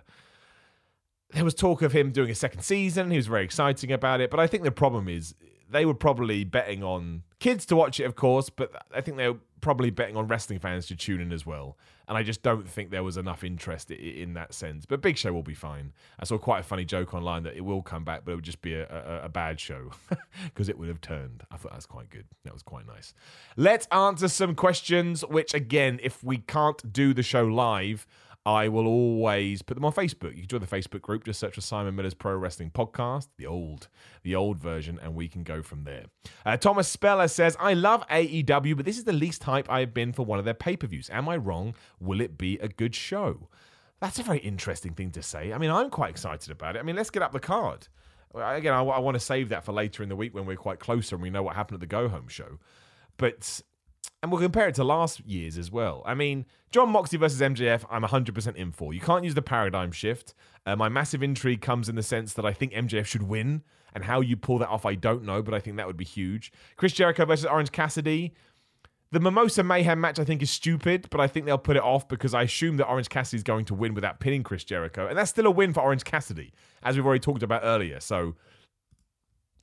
[1.29, 3.11] there was talk of him doing a second season.
[3.11, 4.29] He was very exciting about it.
[4.29, 5.35] But I think the problem is
[5.69, 9.29] they were probably betting on kids to watch it, of course, but I think they
[9.29, 11.77] were probably betting on wrestling fans to tune in as well.
[12.07, 14.85] And I just don't think there was enough interest in that sense.
[14.85, 15.93] But Big Show will be fine.
[16.19, 18.43] I saw quite a funny joke online that it will come back, but it would
[18.43, 19.91] just be a, a, a bad show
[20.45, 21.43] because it would have turned.
[21.51, 22.25] I thought that was quite good.
[22.43, 23.13] That was quite nice.
[23.57, 28.05] Let's answer some questions, which, again, if we can't do the show live,
[28.45, 30.36] I will always put them on Facebook.
[30.36, 31.23] You can join the Facebook group.
[31.23, 33.88] Just search for Simon Miller's Pro Wrestling Podcast, the old,
[34.21, 36.05] the old version, and we can go from there.
[36.45, 40.13] Uh, Thomas Speller says, "I love AEW, but this is the least hype I've been
[40.13, 41.10] for one of their pay-per-views.
[41.10, 41.73] Am I wrong?
[41.99, 43.49] Will it be a good show?"
[43.99, 45.53] That's a very interesting thing to say.
[45.53, 46.79] I mean, I'm quite excited about it.
[46.79, 47.88] I mean, let's get up the card.
[48.36, 50.79] Again, I, I want to save that for later in the week when we're quite
[50.79, 52.60] closer and we know what happened at the Go Home show.
[53.17, 53.62] But
[54.21, 56.01] and we'll compare it to last year's as well.
[56.05, 58.93] I mean, Jon Moxley versus MJF, I'm 100% in for.
[58.93, 60.33] You can't use the paradigm shift.
[60.65, 63.63] Uh, my massive intrigue comes in the sense that I think MJF should win,
[63.93, 66.05] and how you pull that off, I don't know, but I think that would be
[66.05, 66.51] huge.
[66.75, 68.33] Chris Jericho versus Orange Cassidy.
[69.11, 72.07] The Mimosa Mayhem match, I think, is stupid, but I think they'll put it off
[72.07, 75.17] because I assume that Orange Cassidy is going to win without pinning Chris Jericho, and
[75.17, 76.51] that's still a win for Orange Cassidy,
[76.83, 78.01] as we've already talked about earlier.
[78.01, 78.35] So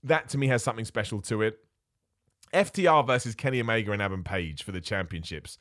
[0.05, 1.59] that to me has something special to it.
[2.53, 5.59] FTR versus Kenny Omega and Adam Page for the championships,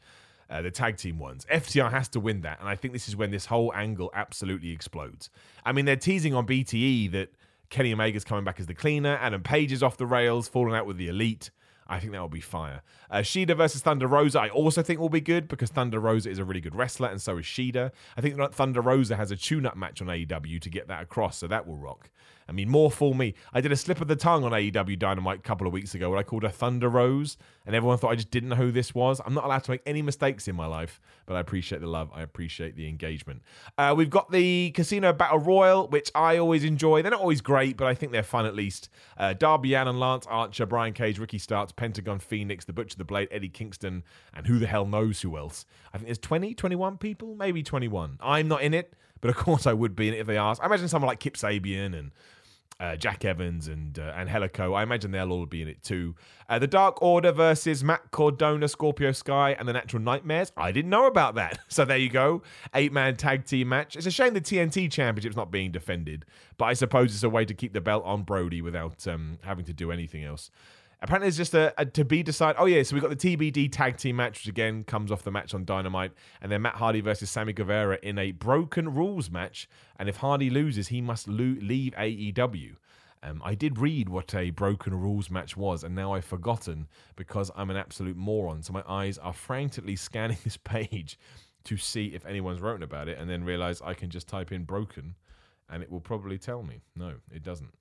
[0.50, 1.46] uh, the tag team ones.
[1.52, 4.72] FTR has to win that, and I think this is when this whole angle absolutely
[4.72, 5.30] explodes.
[5.66, 7.30] I mean, they're teasing on BTE that
[7.70, 10.86] Kenny Omega's coming back as the cleaner, Adam Page is off the rails, falling out
[10.86, 11.50] with the elite.
[11.88, 12.84] I think that will be fire.
[13.10, 16.46] Uh, versus Thunder Rosa, I also think will be good because Thunder Rosa is a
[16.46, 17.92] really good wrestler, and so is Shida.
[18.16, 21.38] I think Thunder Rosa has a tune up match on AEW to get that across,
[21.38, 22.10] so that will rock.
[22.52, 23.34] I mean, more fool me.
[23.54, 26.10] I did a slip of the tongue on AEW Dynamite a couple of weeks ago
[26.10, 28.94] where I called her Thunder Rose, and everyone thought I just didn't know who this
[28.94, 29.22] was.
[29.26, 32.12] I'm not allowed to make any mistakes in my life, but I appreciate the love.
[32.14, 33.42] I appreciate the engagement.
[33.78, 37.02] Uh, we've got the Casino Battle Royal, which I always enjoy.
[37.02, 38.90] They're not always great, but I think they're fun at least.
[39.18, 43.30] Uh, Darby Allin, Lance Archer, Brian Cage, Ricky Starks, Pentagon Phoenix, The Butcher, The Blade,
[43.32, 44.04] Eddie Kingston,
[44.34, 45.66] and who the hell knows who else.
[45.94, 48.18] I think there's 20, 21 people, maybe 21.
[48.22, 50.62] I'm not in it but of course I would be in it if they asked.
[50.62, 52.12] I imagine someone like Kip Sabian and
[52.80, 54.74] uh, Jack Evans and uh, and Angelico.
[54.74, 56.16] I imagine they'll all be in it too.
[56.50, 60.52] Uh, the Dark Order versus Matt Cardona, Scorpio Sky, and the Natural Nightmares.
[60.58, 61.60] I didn't know about that.
[61.72, 62.42] So there you go.
[62.76, 63.96] Eight man tag team match.
[63.96, 66.26] It's a shame the TNT Championship's not being defended,
[66.58, 69.64] but I suppose it's a way to keep the belt on Brody without um, having
[69.66, 70.52] to do anything else.
[71.04, 72.58] Apparently, it's just a, a, to be decided.
[72.60, 75.32] Oh yeah, so we got the TBD tag team match, which again comes off the
[75.32, 79.68] match on Dynamite, and then Matt Hardy versus Sammy Guevara in a broken rules match.
[79.98, 82.76] And if Hardy loses, he must lo- leave AEW.
[83.24, 87.52] Um, I did read what a broken rules match was, and now I've forgotten because
[87.56, 88.62] I'm an absolute moron.
[88.62, 91.18] So my eyes are frantically scanning this page
[91.64, 94.66] to see if anyone's written about it, and then realize I can just type in
[94.66, 95.16] broken,
[95.68, 96.82] and it will probably tell me.
[96.96, 97.74] No, it doesn't.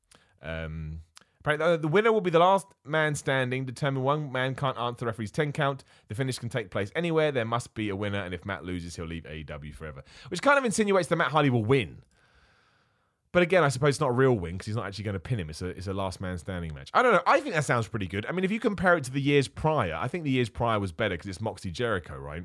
[0.42, 1.00] Um,
[1.44, 3.64] the winner will be the last man standing.
[3.64, 5.84] Determine one man can't answer the referee's 10 count.
[6.08, 7.32] The finish can take place anywhere.
[7.32, 10.02] There must be a winner, and if Matt loses, he'll leave AEW forever.
[10.28, 12.02] Which kind of insinuates that Matt Hardy will win.
[13.32, 15.20] But again, I suppose it's not a real win because he's not actually going to
[15.20, 15.50] pin him.
[15.50, 16.90] It's a, it's a last man standing match.
[16.92, 17.22] I don't know.
[17.26, 18.26] I think that sounds pretty good.
[18.26, 20.80] I mean, if you compare it to the years prior, I think the years prior
[20.80, 22.42] was better because it's Moxley Jericho, right?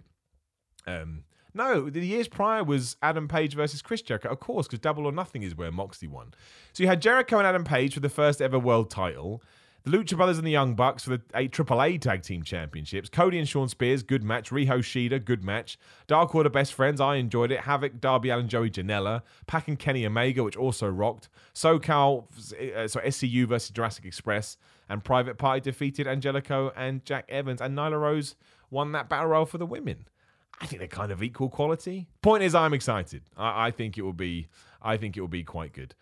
[0.86, 1.24] Um,
[1.56, 5.12] no, the years prior was Adam Page versus Chris Jericho, of course, because Double or
[5.14, 6.34] Nothing is where Moxley won.
[6.74, 9.42] So you had Jericho and Adam Page for the first ever world title.
[9.86, 13.08] The Lucha Brothers and the Young Bucks for the AAA Tag Team Championships.
[13.08, 14.50] Cody and Shawn Spears, good match.
[14.50, 15.78] Riho Shida, good match.
[16.08, 17.62] Dark Order Best Friends, I enjoyed it.
[17.62, 19.22] Havoc, Darby Allin, Joey Janela.
[19.46, 21.30] Pac and Kenny Omega, which also rocked.
[21.54, 22.26] SoCal,
[22.76, 24.58] uh, so SCU versus Jurassic Express.
[24.90, 27.62] And Private Party defeated Angelico and Jack Evans.
[27.62, 28.36] And Nyla Rose
[28.72, 30.06] won that battle royal for the women.
[30.62, 32.08] I think they're kind of equal quality.
[32.22, 33.24] Point is, I'm excited.
[33.38, 34.48] I, I think it will be.
[34.82, 35.96] I think it will be quite good.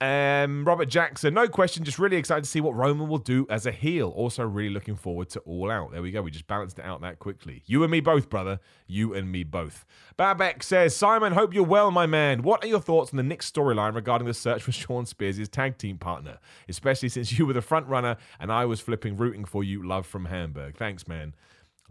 [0.00, 3.64] Um, Robert Jackson, no question, just really excited to see what Roman will do as
[3.64, 4.10] a heel.
[4.10, 5.92] Also, really looking forward to All Out.
[5.92, 6.20] There we go.
[6.20, 7.62] We just balanced it out that quickly.
[7.66, 8.60] You and me both, brother.
[8.86, 9.86] You and me both.
[10.18, 12.42] Babek says, Simon, hope you're well, my man.
[12.42, 15.78] What are your thoughts on the Nick storyline regarding the search for Shawn Spears' tag
[15.78, 19.64] team partner, especially since you were the front runner and I was flipping rooting for
[19.64, 19.82] you?
[19.82, 20.76] Love from Hamburg.
[20.76, 21.34] Thanks, man.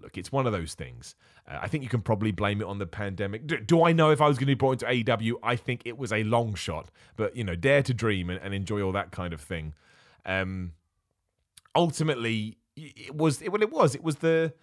[0.02, 1.16] Look, it's one of those things.
[1.48, 3.48] Uh, I think you can probably blame it on the pandemic.
[3.48, 5.36] Do, do I know if I was going to be brought into AEW?
[5.42, 8.54] I think it was a long shot, but you know, dare to dream and, and
[8.54, 9.74] enjoy all that kind of thing.
[10.26, 10.74] Um,
[11.76, 14.54] ultimately, it was it, well, it was it was the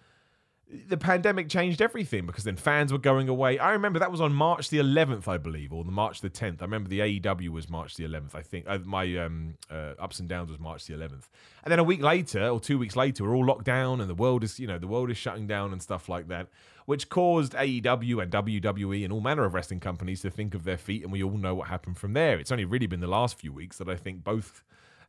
[0.87, 3.59] the pandemic changed everything because then fans were going away.
[3.59, 6.61] I remember that was on March the 11th, I believe, or the March the 10th.
[6.61, 8.33] I remember the AEW was March the 11th.
[8.33, 11.29] I think uh, my um, uh, ups and downs was March the 11th,
[11.63, 14.15] and then a week later or two weeks later, we're all locked down and the
[14.15, 16.47] world is you know the world is shutting down and stuff like that,
[16.85, 20.77] which caused AEW and WWE and all manner of wrestling companies to think of their
[20.77, 22.39] feet, and we all know what happened from there.
[22.39, 24.63] It's only really been the last few weeks that I think both.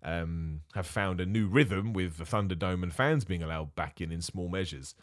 [0.07, 4.13] Um, have found a new rhythm with the Thunderdome and fans being allowed back in
[4.13, 4.95] in small measures.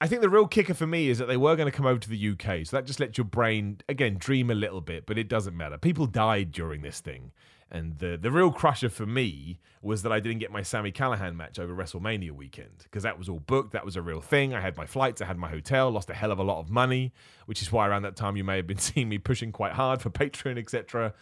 [0.00, 1.98] I think the real kicker for me is that they were going to come over
[1.98, 2.64] to the UK.
[2.64, 5.76] So that just lets your brain, again, dream a little bit, but it doesn't matter.
[5.76, 7.32] People died during this thing.
[7.70, 11.36] And the, the real crusher for me was that I didn't get my Sammy Callahan
[11.36, 13.72] match over WrestleMania weekend because that was all booked.
[13.72, 14.54] That was a real thing.
[14.54, 16.70] I had my flights, I had my hotel, lost a hell of a lot of
[16.70, 17.12] money,
[17.46, 20.00] which is why around that time you may have been seeing me pushing quite hard
[20.00, 21.12] for Patreon, etc.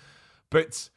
[0.51, 0.91] But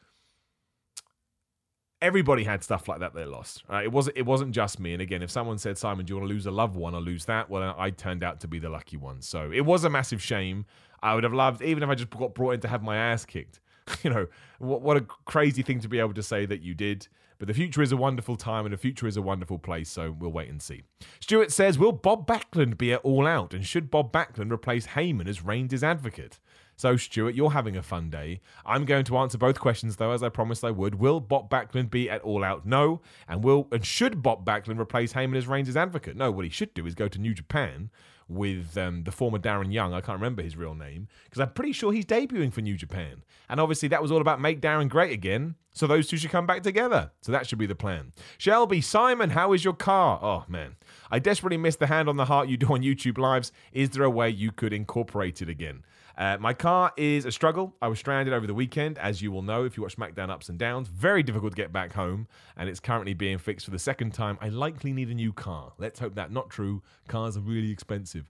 [2.02, 3.62] everybody had stuff like that they lost.
[3.68, 3.84] Right?
[3.84, 4.92] It wasn't it wasn't just me.
[4.92, 7.00] And again, if someone said, Simon, do you want to lose a loved one or
[7.00, 7.50] lose that?
[7.50, 9.22] Well, I turned out to be the lucky one.
[9.22, 10.66] So it was a massive shame.
[11.02, 13.24] I would have loved, even if I just got brought in to have my ass
[13.24, 13.60] kicked.
[14.02, 14.26] you know,
[14.58, 17.08] what, what a crazy thing to be able to say that you did.
[17.38, 20.14] But the future is a wonderful time and the future is a wonderful place, so
[20.18, 20.82] we'll wait and see.
[21.20, 23.54] Stuart says, Will Bob Backlund be at All Out?
[23.54, 26.38] And should Bob Backlund replace Heyman as Reigns' advocate?
[26.80, 28.40] So, Stuart, you're having a fun day.
[28.64, 30.94] I'm going to answer both questions, though, as I promised I would.
[30.94, 32.64] Will Bob Backlund be at All Out?
[32.64, 33.02] No.
[33.28, 36.16] And will and should Bob Backlund replace Heyman as Reigns' advocate?
[36.16, 36.30] No.
[36.30, 37.90] What he should do is go to New Japan
[38.30, 39.92] with um, the former Darren Young.
[39.92, 43.24] I can't remember his real name because I'm pretty sure he's debuting for New Japan.
[43.50, 45.56] And obviously, that was all about make Darren great again.
[45.74, 47.10] So those two should come back together.
[47.20, 48.14] So that should be the plan.
[48.38, 50.18] Shelby, Simon, how is your car?
[50.22, 50.76] Oh, man.
[51.10, 53.52] I desperately miss the hand on the heart you do on YouTube Lives.
[53.70, 55.82] Is there a way you could incorporate it again?
[56.20, 57.74] Uh, my car is a struggle.
[57.80, 60.50] I was stranded over the weekend, as you will know if you watch SmackDown Ups
[60.50, 60.88] and Downs.
[60.88, 64.36] Very difficult to get back home, and it's currently being fixed for the second time.
[64.42, 65.72] I likely need a new car.
[65.78, 66.82] Let's hope that's not true.
[67.08, 68.28] Cars are really expensive.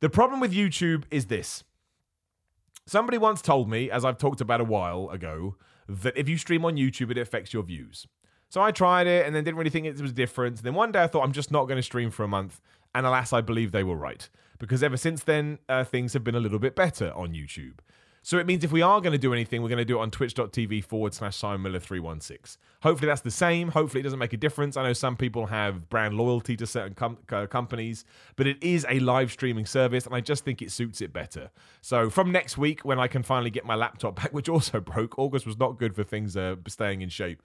[0.00, 1.64] The problem with YouTube is this.
[2.86, 5.56] Somebody once told me, as I've talked about a while ago,
[5.86, 8.06] that if you stream on YouTube, it affects your views.
[8.48, 10.56] So I tried it and then didn't really think it was different.
[10.56, 12.62] And then one day I thought I'm just not going to stream for a month.
[12.94, 14.30] And alas, I believe they were right
[14.62, 17.80] because ever since then, uh, things have been a little bit better on YouTube.
[18.22, 20.02] So it means if we are going to do anything, we're going to do it
[20.02, 22.62] on twitch.tv forward slash Simon Miller 316.
[22.80, 23.70] Hopefully that's the same.
[23.70, 24.76] Hopefully it doesn't make a difference.
[24.76, 28.04] I know some people have brand loyalty to certain com- uh, companies,
[28.36, 31.50] but it is a live streaming service and I just think it suits it better.
[31.80, 35.18] So from next week, when I can finally get my laptop back, which also broke,
[35.18, 37.42] August was not good for things uh, staying in shape.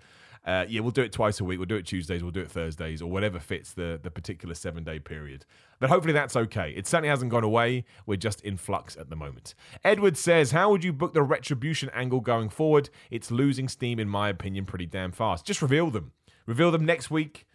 [0.47, 1.59] Uh, yeah, we'll do it twice a week.
[1.59, 4.85] We'll do it Tuesdays, we'll do it Thursdays, or whatever fits the, the particular seven
[4.85, 5.45] day period.
[5.81, 6.73] But hopefully that's okay.
[6.73, 7.83] It certainly hasn't gone away.
[8.05, 9.55] We're just in flux at the moment.
[9.83, 12.89] Edward says, How would you book the retribution angle going forward?
[13.11, 15.45] It's losing steam, in my opinion, pretty damn fast.
[15.45, 16.13] Just reveal them.
[16.45, 17.45] Reveal them next week.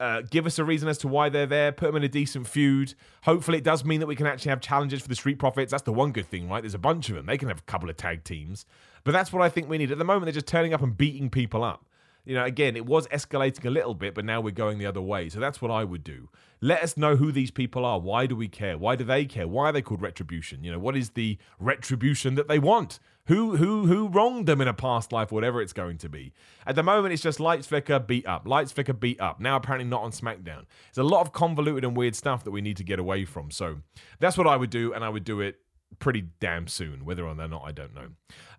[0.00, 1.70] Uh, give us a reason as to why they're there.
[1.70, 2.94] Put them in a decent feud.
[3.22, 5.70] Hopefully, it does mean that we can actually have challenges for the Street Profits.
[5.70, 6.62] That's the one good thing, right?
[6.62, 7.26] There's a bunch of them.
[7.26, 8.66] They can have a couple of tag teams.
[9.04, 9.92] But that's what I think we need.
[9.92, 11.84] At the moment, they're just turning up and beating people up
[12.24, 15.00] you know, again, it was escalating a little bit, but now we're going the other
[15.00, 15.28] way.
[15.28, 16.28] So that's what I would do.
[16.60, 17.98] Let us know who these people are.
[17.98, 18.76] Why do we care?
[18.76, 19.48] Why do they care?
[19.48, 20.62] Why are they called retribution?
[20.62, 22.98] You know, what is the retribution that they want?
[23.26, 26.32] Who who who wronged them in a past life, whatever it's going to be.
[26.66, 29.40] At the moment, it's just lights flicker, beat up, lights flicker, beat up.
[29.40, 30.66] Now apparently not on SmackDown.
[30.92, 33.50] There's a lot of convoluted and weird stuff that we need to get away from.
[33.50, 33.78] So
[34.18, 35.60] that's what I would do, and I would do it
[35.98, 37.04] pretty damn soon.
[37.04, 38.08] Whether or not I don't know.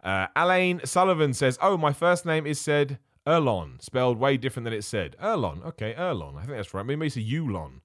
[0.03, 2.97] Uh, Alain Sullivan says, "Oh, my first name is said."
[3.27, 5.15] Erlon, spelled way different than it said.
[5.21, 6.35] Erlon, okay, Erlon.
[6.37, 6.85] I think that's right.
[6.85, 7.81] Maybe it's a Ulon.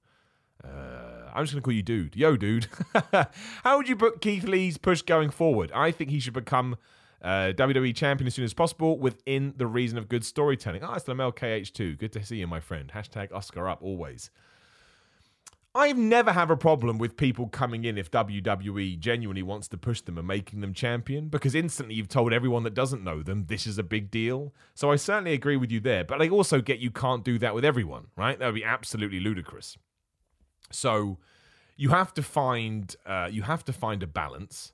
[0.63, 2.15] Uh, I'm just going to call you dude.
[2.15, 2.67] Yo, dude.
[3.63, 5.71] How would you book Keith Lee's push going forward?
[5.71, 6.77] I think he should become
[7.21, 10.83] uh, WWE champion as soon as possible within the reason of good storytelling.
[10.83, 11.99] Ah, oh, it's Lamel KH2.
[11.99, 12.91] Good to see you, my friend.
[12.93, 14.31] Hashtag Oscar up always.
[15.77, 20.01] I've never have a problem with people coming in if WWE genuinely wants to push
[20.01, 23.67] them and making them champion because instantly you've told everyone that doesn't know them this
[23.67, 24.55] is a big deal.
[24.73, 27.53] So I certainly agree with you there, but I also get you can't do that
[27.53, 28.39] with everyone, right?
[28.39, 29.77] That would be absolutely ludicrous.
[30.71, 31.19] So
[31.75, 34.73] you have to find uh, you have to find a balance.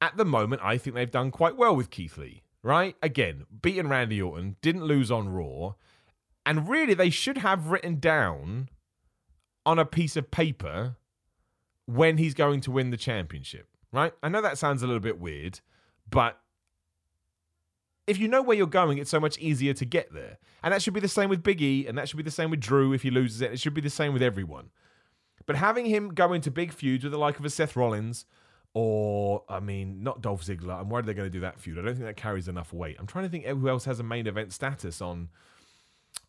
[0.00, 2.96] At the moment, I think they've done quite well with Keith Lee, right?
[3.04, 5.74] Again, beating Randy Orton, didn't lose on Raw,
[6.44, 8.68] and really they should have written down
[9.68, 10.96] on a piece of paper
[11.84, 14.14] when he's going to win the championship, right?
[14.22, 15.60] I know that sounds a little bit weird,
[16.08, 16.40] but
[18.06, 20.38] if you know where you're going, it's so much easier to get there.
[20.62, 22.48] And that should be the same with Big E, and that should be the same
[22.48, 23.52] with Drew if he loses it.
[23.52, 24.70] It should be the same with everyone.
[25.44, 28.24] But having him go into big feuds with the like of a Seth Rollins,
[28.72, 30.80] or I mean, not Dolph Ziggler.
[30.80, 31.78] I'm worried they're going to do that feud.
[31.78, 32.96] I don't think that carries enough weight.
[32.98, 35.28] I'm trying to think who else has a main event status on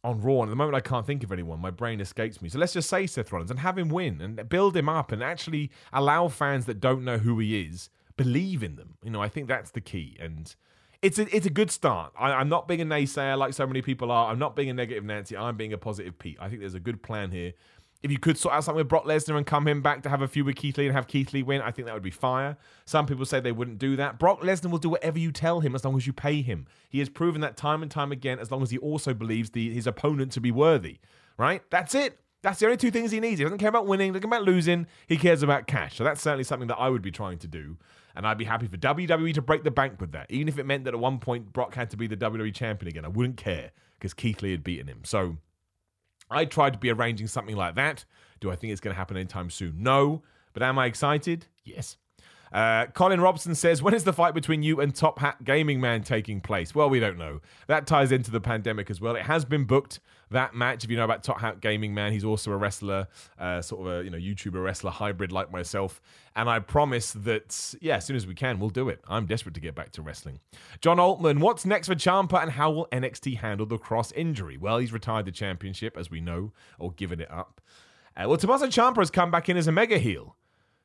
[0.03, 0.41] on Raw.
[0.41, 1.59] And at the moment, I can't think of anyone.
[1.59, 2.49] My brain escapes me.
[2.49, 5.23] So let's just say Seth Rollins and have him win and build him up and
[5.23, 7.89] actually allow fans that don't know who he is
[8.19, 8.97] believe in them.
[9.01, 10.17] You know, I think that's the key.
[10.19, 10.53] And
[11.01, 12.11] it's a, it's a good start.
[12.19, 14.29] I, am not being a naysayer like so many people are.
[14.29, 15.37] I'm not being a negative Nancy.
[15.37, 16.37] I'm being a positive Pete.
[16.37, 17.53] I think there's a good plan here.
[18.01, 20.21] If you could sort out something with Brock Lesnar and come him back to have
[20.21, 22.11] a feud with Keith Lee and have Keith Lee win, I think that would be
[22.11, 22.57] fire.
[22.85, 24.17] Some people say they wouldn't do that.
[24.17, 26.65] Brock Lesnar will do whatever you tell him as long as you pay him.
[26.89, 29.73] He has proven that time and time again, as long as he also believes the,
[29.73, 30.99] his opponent to be worthy.
[31.37, 31.61] Right?
[31.69, 32.19] That's it.
[32.41, 33.39] That's the only two things he needs.
[33.39, 34.87] He doesn't care about winning, he doesn't care about losing.
[35.07, 35.97] He cares about cash.
[35.97, 37.77] So that's certainly something that I would be trying to do.
[38.15, 40.27] And I'd be happy for WWE to break the bank with that.
[40.29, 42.87] Even if it meant that at one point Brock had to be the WWE champion
[42.87, 45.01] again, I wouldn't care because Keith Lee had beaten him.
[45.03, 45.37] So
[46.29, 48.05] I tried to be arranging something like that.
[48.39, 49.75] Do I think it's going to happen anytime soon?
[49.81, 50.21] No.
[50.53, 51.45] But am I excited?
[51.63, 51.97] Yes.
[52.51, 56.03] Uh, Colin Robson says, When is the fight between you and Top Hat Gaming Man
[56.03, 56.73] taking place?
[56.73, 57.41] Well, we don't know.
[57.67, 59.15] That ties into the pandemic as well.
[59.15, 59.99] It has been booked,
[60.31, 60.83] that match.
[60.83, 63.07] If you know about Top Hat Gaming Man, he's also a wrestler,
[63.39, 66.01] uh, sort of a you know YouTuber wrestler hybrid like myself.
[66.35, 69.01] And I promise that, yeah, as soon as we can, we'll do it.
[69.07, 70.39] I'm desperate to get back to wrestling.
[70.79, 74.57] John Altman, what's next for Ciampa and how will NXT handle the Kross injury?
[74.57, 77.61] Well, he's retired the championship, as we know, or given it up.
[78.15, 80.35] Uh, well, Tommaso Ciampa has come back in as a mega heel.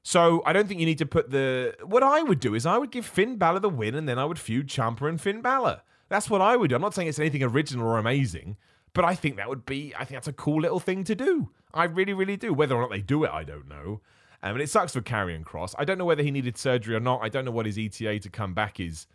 [0.02, 1.74] So I don't think you need to put the.
[1.82, 4.24] What I would do is I would give Finn Balor the win, and then I
[4.26, 5.80] would feud Ciampa and Finn Balor.
[6.10, 6.76] That's what I would do.
[6.76, 8.58] I'm not saying it's anything original or amazing,
[8.94, 9.92] but I think that would be.
[9.94, 11.50] I think that's a cool little thing to do.
[11.74, 12.54] I really, really do.
[12.54, 14.00] Whether or not they do it, I don't know.
[14.42, 15.74] Um, and it sucks for Karrion Kross.
[15.78, 17.20] I don't know whether he needed surgery or not.
[17.22, 19.06] I don't know what his ETA to come back is.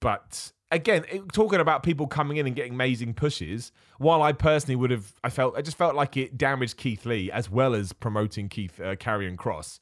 [0.00, 4.92] But again, talking about people coming in and getting amazing pushes, while I personally would
[4.92, 8.48] have, I felt, I just felt like it damaged Keith Lee as well as promoting
[8.48, 9.80] Keith uh, Kross.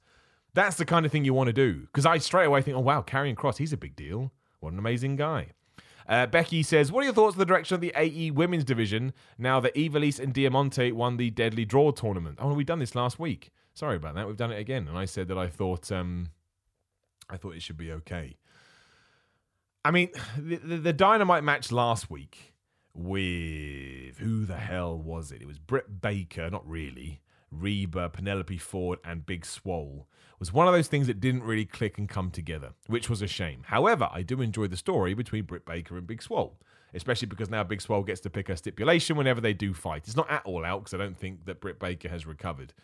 [0.55, 2.81] That's the kind of thing you want to do because I straight away think, oh
[2.81, 4.33] wow, Karrion Kross, he's a big deal.
[4.61, 5.49] What an amazing guy.
[6.09, 9.13] Uh, Becky says, What are your thoughts on the direction of the AE women's division
[9.39, 12.39] now that Ivelisse and Diamante won the Deadly Draw tournament?
[12.41, 13.51] Oh, we've done this last week.
[13.75, 14.27] Sorry about that.
[14.27, 14.89] We've done it again.
[14.89, 16.31] And I said that I thought um,
[17.29, 18.37] I thought it should be okay.
[19.85, 22.55] I mean, the, the, the Dynamite match last week
[22.95, 25.43] with who the hell was it?
[25.43, 27.21] It was Britt Baker, not really.
[27.51, 30.07] Reba, Penelope Ford, and Big Swole
[30.39, 33.27] was one of those things that didn't really click and come together, which was a
[33.27, 33.63] shame.
[33.67, 36.59] However, I do enjoy the story between Britt Baker and Big Swole,
[36.93, 40.03] especially because now Big Swole gets to pick a stipulation whenever they do fight.
[40.07, 42.75] It's not at all out because I don't think that Britt Baker has recovered.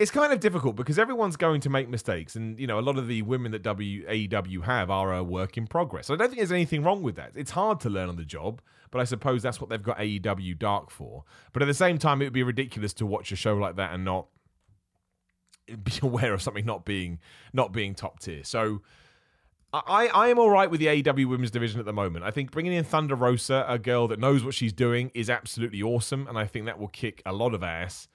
[0.00, 2.96] It's kind of difficult because everyone's going to make mistakes, and you know a lot
[2.96, 6.08] of the women that w, AEW have are a work in progress.
[6.08, 7.32] I don't think there's anything wrong with that.
[7.34, 10.58] It's hard to learn on the job, but I suppose that's what they've got AEW
[10.58, 11.24] Dark for.
[11.52, 13.92] But at the same time, it would be ridiculous to watch a show like that
[13.92, 14.28] and not
[15.84, 17.18] be aware of something not being
[17.52, 18.42] not being top tier.
[18.42, 18.80] So
[19.74, 22.24] I, I am all right with the AEW women's division at the moment.
[22.24, 25.82] I think bringing in Thunder Rosa, a girl that knows what she's doing, is absolutely
[25.82, 28.08] awesome, and I think that will kick a lot of ass.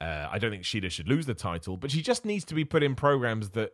[0.00, 2.64] Uh, I don't think Shida should lose the title, but she just needs to be
[2.64, 3.72] put in programs that,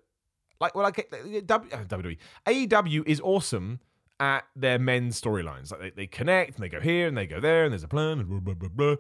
[0.60, 3.80] like, well, like WWE, AEW is awesome
[4.20, 5.72] at their men's storylines.
[5.72, 7.88] Like they, they connect and they go here and they go there and there's a
[7.88, 8.96] plan and blah blah blah blah.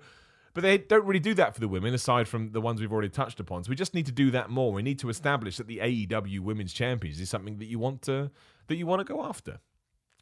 [0.54, 3.08] But they don't really do that for the women, aside from the ones we've already
[3.08, 3.64] touched upon.
[3.64, 4.72] So we just need to do that more.
[4.72, 8.30] We need to establish that the AEW Women's Champions is something that you want to
[8.66, 9.60] that you want to go after.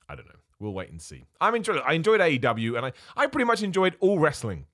[0.08, 0.38] I don't know.
[0.58, 1.24] We'll wait and see.
[1.40, 1.80] I'm enjoying.
[1.86, 4.66] I enjoyed AEW, and I I pretty much enjoyed all wrestling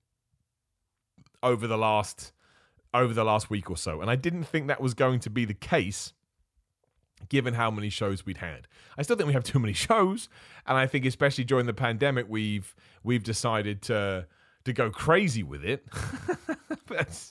[1.47, 2.33] over the last
[2.93, 5.45] over the last week or so, and I didn't think that was going to be
[5.45, 6.13] the case
[7.29, 8.67] given how many shows we'd had.
[8.97, 10.29] I still think we have too many shows,
[10.67, 14.27] and I think especially during the pandemic we've we've decided to
[14.65, 15.87] to go crazy with it.
[16.87, 17.31] but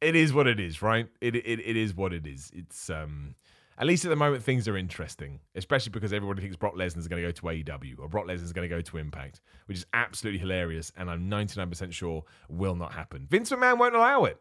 [0.00, 1.08] it is what it is, right?
[1.20, 2.50] It, it it is what it is.
[2.54, 3.34] It's um
[3.78, 7.08] at least at the moment things are interesting, especially because everybody thinks Brock Lesnar is
[7.08, 9.78] going to go to AEW or Brock Lesnar is going to go to Impact, which
[9.78, 13.26] is absolutely hilarious, and I'm 99% sure will not happen.
[13.30, 14.40] Vince McMahon won't allow it.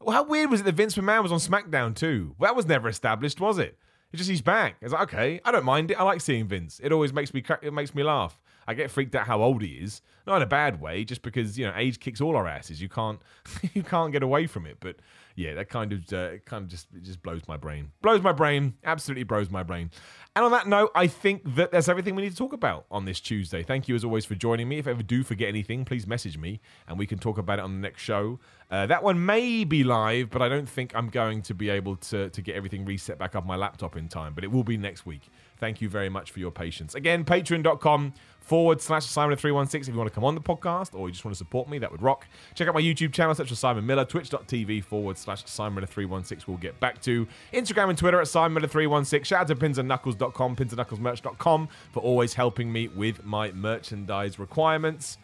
[0.00, 2.34] Well, how weird was it that Vince McMahon was on SmackDown too?
[2.38, 3.78] Well, that was never established, was it?
[4.12, 4.76] It's just he's back.
[4.80, 6.00] It's like okay, I don't mind it.
[6.00, 6.80] I like seeing Vince.
[6.82, 8.40] It always makes me it makes me laugh.
[8.66, 11.58] I get freaked out how old he is, not in a bad way, just because
[11.58, 12.80] you know age kicks all our asses.
[12.80, 13.20] You can't
[13.74, 14.78] you can't get away from it.
[14.80, 14.96] But
[15.38, 17.92] yeah, that kind of uh, kind of just just blows my brain.
[18.02, 18.74] Blows my brain.
[18.82, 19.92] Absolutely blows my brain.
[20.34, 23.04] And on that note, I think that that's everything we need to talk about on
[23.04, 23.62] this Tuesday.
[23.62, 24.78] Thank you as always for joining me.
[24.78, 27.62] If I ever do forget anything, please message me and we can talk about it
[27.62, 28.40] on the next show.
[28.68, 31.94] Uh, that one may be live, but I don't think I'm going to be able
[31.96, 34.34] to to get everything reset back up my laptop in time.
[34.34, 35.30] But it will be next week.
[35.58, 36.94] Thank you very much for your patience.
[36.94, 41.12] Again, patreon.com forward slash Simon316 if you want to come on the podcast or you
[41.12, 42.26] just want to support me, that would rock.
[42.54, 46.78] Check out my YouTube channel, such as Simon Miller, twitch.tv forward slash Simon316 we'll get
[46.80, 47.26] back to.
[47.52, 49.24] Instagram and Twitter at Simon Miller316.
[49.24, 55.18] Shout out to pinsandknuckles.com, pinsandknucklesmerch.com for always helping me with my merchandise requirements.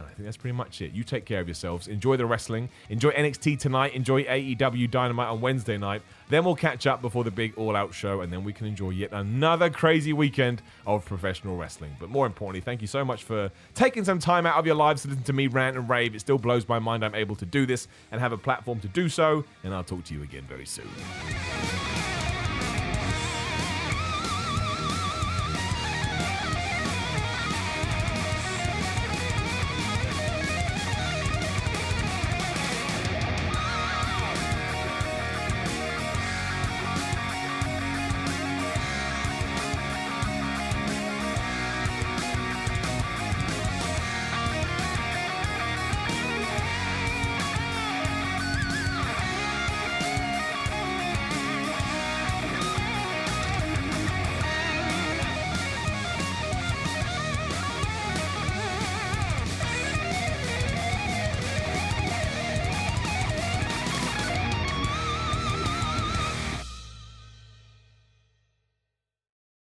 [0.00, 0.92] And I think that's pretty much it.
[0.92, 1.86] You take care of yourselves.
[1.86, 2.70] Enjoy the wrestling.
[2.88, 3.92] Enjoy NXT tonight.
[3.92, 6.00] Enjoy AEW Dynamite on Wednesday night.
[6.30, 8.90] Then we'll catch up before the big all out show, and then we can enjoy
[8.90, 11.94] yet another crazy weekend of professional wrestling.
[12.00, 15.02] But more importantly, thank you so much for taking some time out of your lives
[15.02, 16.14] to listen to me rant and rave.
[16.14, 18.88] It still blows my mind I'm able to do this and have a platform to
[18.88, 19.44] do so.
[19.64, 20.88] And I'll talk to you again very soon.